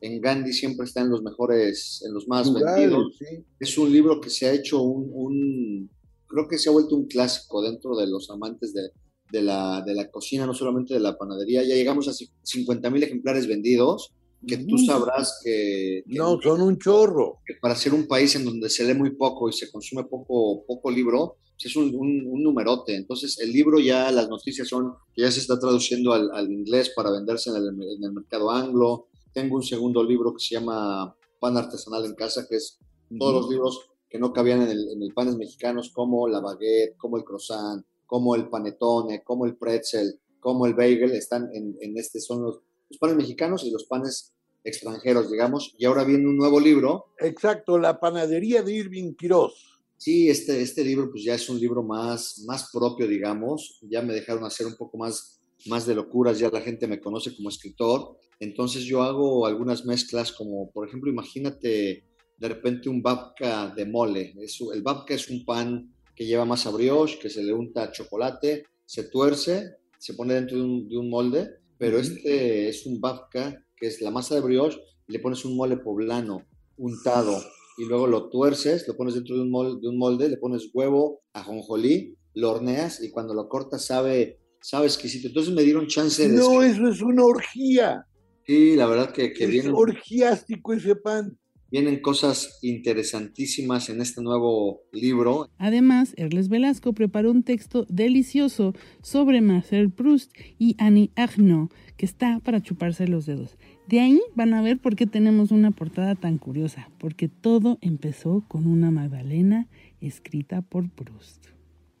[0.00, 3.16] en Gandhi siempre está en los mejores, en los más Lugares, vendidos.
[3.18, 3.44] sí.
[3.58, 5.90] Es un libro que se ha hecho un, un-
[6.26, 8.82] creo que se ha vuelto un clásico dentro de los amantes de,
[9.34, 11.62] de la, de la cocina, no solamente de la panadería.
[11.62, 12.12] Ya llegamos a
[12.42, 14.12] 50 mil ejemplares vendidos,
[14.46, 14.84] que tú Ujú.
[14.86, 17.38] sabrás que, que- No, son un chorro.
[17.46, 20.64] que para ser un país en donde se lee muy poco y se consume poco,
[20.66, 22.94] poco libro, pues es un, un- un numerote.
[22.94, 26.92] Entonces, el libro ya, las noticias son que ya se está traduciendo al, al inglés
[26.94, 27.66] para venderse en el,
[27.96, 29.08] en el mercado anglo.
[29.32, 32.78] Tengo un segundo libro que se llama Pan Artesanal en Casa, que es
[33.18, 33.80] todos los libros
[34.10, 37.84] que no cabían en el, en el panes mexicanos, como la baguette, como el croissant,
[38.14, 42.60] como el panetone, como el pretzel, como el bagel, están en, en este, son los,
[42.88, 47.06] los panes mexicanos y los panes extranjeros, digamos, y ahora viene un nuevo libro.
[47.18, 49.80] Exacto, la panadería de Irving Quiroz.
[49.96, 54.14] Sí, este, este libro pues ya es un libro más, más propio, digamos, ya me
[54.14, 58.16] dejaron hacer un poco más, más de locuras, ya la gente me conoce como escritor,
[58.38, 62.04] entonces yo hago algunas mezclas como, por ejemplo, imagínate
[62.38, 66.70] de repente un babka de mole, es, el babka es un pan que lleva masa
[66.70, 71.10] brioche, que se le unta chocolate, se tuerce, se pone dentro de un, de un
[71.10, 75.44] molde, pero este es un babka que es la masa de brioche, y le pones
[75.44, 76.46] un mole poblano
[76.76, 77.40] untado
[77.76, 80.70] y luego lo tuerces, lo pones dentro de un, molde, de un molde, le pones
[80.72, 85.28] huevo, ajonjolí, lo horneas y cuando lo cortas sabe, sabe exquisito.
[85.28, 86.36] Entonces me dieron chance de...
[86.36, 88.06] No, eso es una orgía.
[88.46, 91.36] Sí, la verdad que, que Es vienen, orgiástico ese pan.
[91.74, 95.50] Vienen cosas interesantísimas en este nuevo libro.
[95.58, 102.38] Además, Erles Velasco preparó un texto delicioso sobre Marcel Proust y Annie Ernaux, que está
[102.38, 103.58] para chuparse los dedos.
[103.88, 108.44] De ahí van a ver por qué tenemos una portada tan curiosa, porque todo empezó
[108.46, 109.66] con una Magdalena
[110.00, 111.46] escrita por Proust.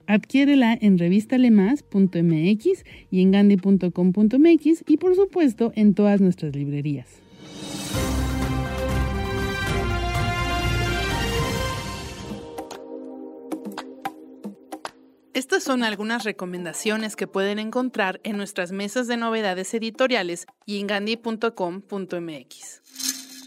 [0.06, 7.08] Adquiérela en revistalemas.mx y en gandhi.com.mx y por supuesto en todas nuestras librerías.
[15.34, 20.86] Estas son algunas recomendaciones que pueden encontrar en nuestras mesas de novedades editoriales y en
[20.86, 22.82] gandhi.com.mx.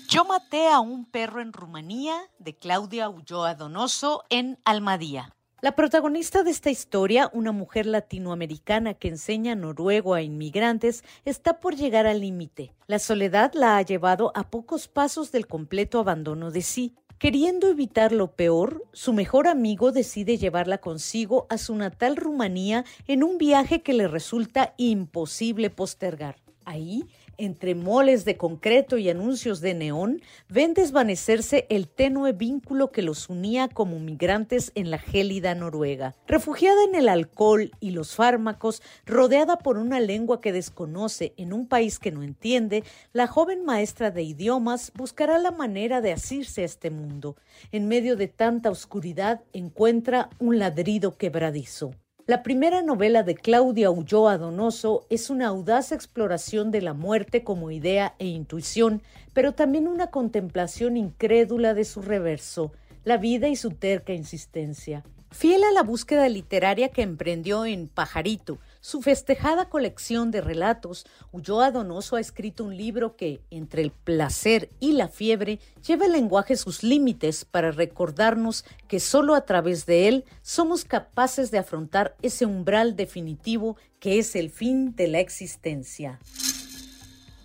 [0.09, 5.33] Yo maté a un perro en Rumanía de Claudia Ulloa Donoso en Almadía.
[5.61, 11.77] La protagonista de esta historia, una mujer latinoamericana que enseña noruego a inmigrantes, está por
[11.77, 12.73] llegar al límite.
[12.87, 16.95] La soledad la ha llevado a pocos pasos del completo abandono de sí.
[17.19, 23.23] Queriendo evitar lo peor, su mejor amigo decide llevarla consigo a su natal Rumanía en
[23.23, 26.35] un viaje que le resulta imposible postergar.
[26.63, 27.05] Ahí,
[27.37, 33.29] entre moles de concreto y anuncios de neón, ven desvanecerse el tenue vínculo que los
[33.29, 36.15] unía como migrantes en la gélida Noruega.
[36.27, 41.67] Refugiada en el alcohol y los fármacos, rodeada por una lengua que desconoce en un
[41.67, 42.83] país que no entiende,
[43.13, 47.35] la joven maestra de idiomas buscará la manera de asirse a este mundo.
[47.71, 51.91] En medio de tanta oscuridad encuentra un ladrido quebradizo.
[52.27, 57.71] La primera novela de Claudia Ulloa Donoso es una audaz exploración de la muerte como
[57.71, 59.01] idea e intuición,
[59.31, 62.73] pero también una contemplación incrédula de su reverso,
[63.05, 65.05] la vida y su terca insistencia.
[65.31, 68.57] Fiel a la búsqueda literaria que emprendió en Pajarito,
[68.87, 74.69] su festejada colección de relatos, Ulloa Donoso ha escrito un libro que, entre el placer
[74.79, 80.07] y la fiebre, lleva el lenguaje sus límites para recordarnos que solo a través de
[80.07, 86.21] él somos capaces de afrontar ese umbral definitivo que es el fin de la existencia.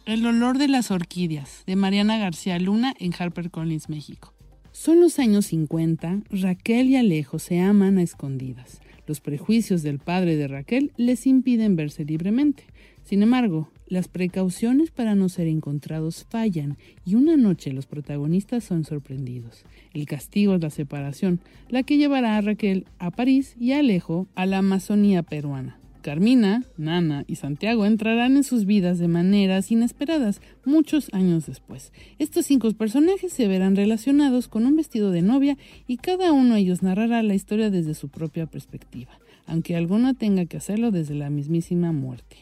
[0.07, 4.33] El olor de las orquídeas, de Mariana García Luna en HarperCollins, México.
[4.71, 8.81] Son los años 50, Raquel y Alejo se aman a escondidas.
[9.07, 12.65] Los prejuicios del padre de Raquel les impiden verse libremente.
[13.05, 18.85] Sin embargo, las precauciones para no ser encontrados fallan y una noche los protagonistas son
[18.85, 19.65] sorprendidos.
[19.93, 24.29] El castigo es la separación, la que llevará a Raquel a París y a Alejo
[24.35, 25.82] a la Amazonía peruana.
[26.03, 31.93] Carmina, Nana y Santiago entrarán en sus vidas de maneras inesperadas muchos años después.
[32.19, 36.61] Estos cinco personajes se verán relacionados con un vestido de novia y cada uno de
[36.61, 39.13] ellos narrará la historia desde su propia perspectiva,
[39.47, 42.37] aunque alguno tenga que hacerlo desde la mismísima muerte.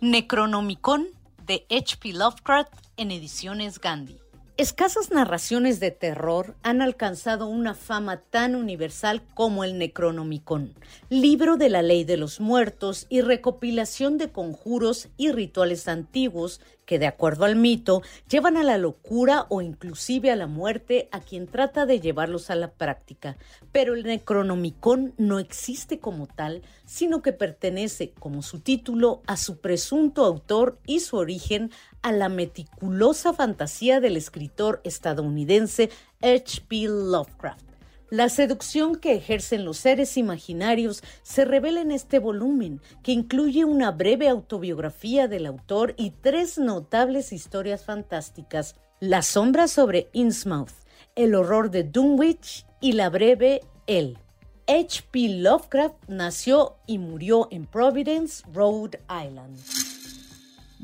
[0.00, 1.06] Necronomicon
[1.46, 2.12] de H.P.
[2.12, 4.23] Lovecraft en ediciones Gandhi.
[4.56, 10.74] Escasas narraciones de terror han alcanzado una fama tan universal como el Necronomicon,
[11.08, 17.00] libro de la ley de los muertos y recopilación de conjuros y rituales antiguos que,
[17.00, 21.48] de acuerdo al mito, llevan a la locura o inclusive a la muerte a quien
[21.48, 23.36] trata de llevarlos a la práctica.
[23.72, 29.58] Pero el Necronomicon no existe como tal, sino que pertenece, como su título, a su
[29.58, 31.72] presunto autor y su origen
[32.04, 35.88] a la meticulosa fantasía del escritor estadounidense
[36.20, 36.82] H.P.
[36.86, 37.64] Lovecraft.
[38.10, 43.90] La seducción que ejercen los seres imaginarios se revela en este volumen, que incluye una
[43.90, 50.74] breve autobiografía del autor y tres notables historias fantásticas: La sombra sobre Innsmouth,
[51.16, 54.18] El horror de Dunwich y la breve El.
[54.66, 55.40] H.P.
[55.40, 59.93] Lovecraft nació y murió en Providence, Rhode Island.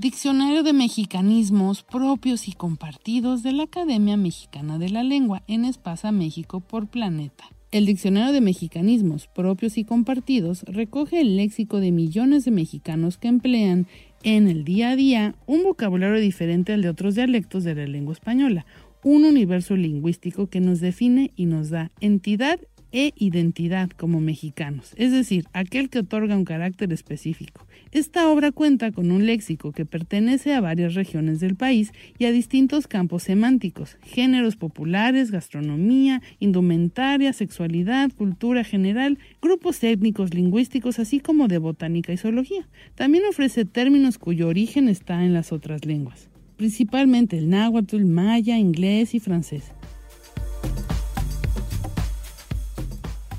[0.01, 6.11] Diccionario de Mexicanismos propios y compartidos de la Academia Mexicana de la Lengua en Espasa
[6.11, 7.45] México por Planeta.
[7.71, 13.29] El Diccionario de Mexicanismos propios y compartidos recoge el léxico de millones de mexicanos que
[13.29, 13.87] emplean
[14.23, 18.15] en el día a día un vocabulario diferente al de otros dialectos de la lengua
[18.15, 18.65] española,
[19.05, 22.59] un universo lingüístico que nos define y nos da entidad
[22.93, 27.67] e identidad como mexicanos, es decir, aquel que otorga un carácter específico.
[27.93, 32.31] Esta obra cuenta con un léxico que pertenece a varias regiones del país y a
[32.31, 41.49] distintos campos semánticos, géneros populares, gastronomía, indumentaria, sexualidad, cultura general, grupos étnicos lingüísticos, así como
[41.49, 42.69] de botánica y zoología.
[42.95, 49.17] También ofrece términos cuyo origen está en las otras lenguas, principalmente el náhuatl, maya, inglés
[49.17, 49.73] y francés.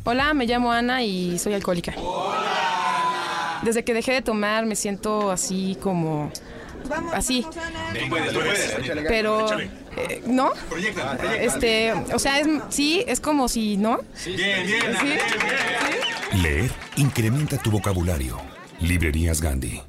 [0.03, 1.95] Hola, me llamo Ana y soy alcohólica.
[3.63, 6.31] Desde que dejé de tomar me siento así como...
[7.13, 7.45] Así.
[9.07, 9.47] Pero...
[9.97, 10.51] eh, ¿No?
[11.39, 13.99] Este, o sea, es, sí, es como si, ¿no?
[14.25, 16.37] Bien, bien, ¿Sí?
[16.41, 18.39] Leer incrementa tu vocabulario.
[18.79, 19.81] Librerías Gandhi.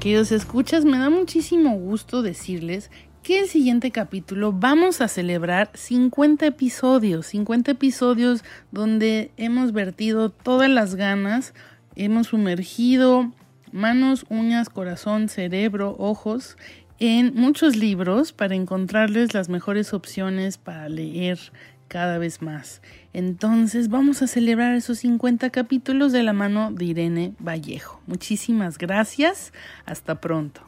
[0.00, 2.90] Queridos escuchas, me da muchísimo gusto decirles
[3.28, 10.70] que el siguiente capítulo vamos a celebrar 50 episodios, 50 episodios donde hemos vertido todas
[10.70, 11.52] las ganas,
[11.94, 13.30] hemos sumergido
[13.70, 16.56] manos, uñas, corazón, cerebro, ojos
[17.00, 21.38] en muchos libros para encontrarles las mejores opciones para leer
[21.86, 22.80] cada vez más.
[23.12, 28.00] Entonces vamos a celebrar esos 50 capítulos de la mano de Irene Vallejo.
[28.06, 29.52] Muchísimas gracias.
[29.84, 30.67] Hasta pronto.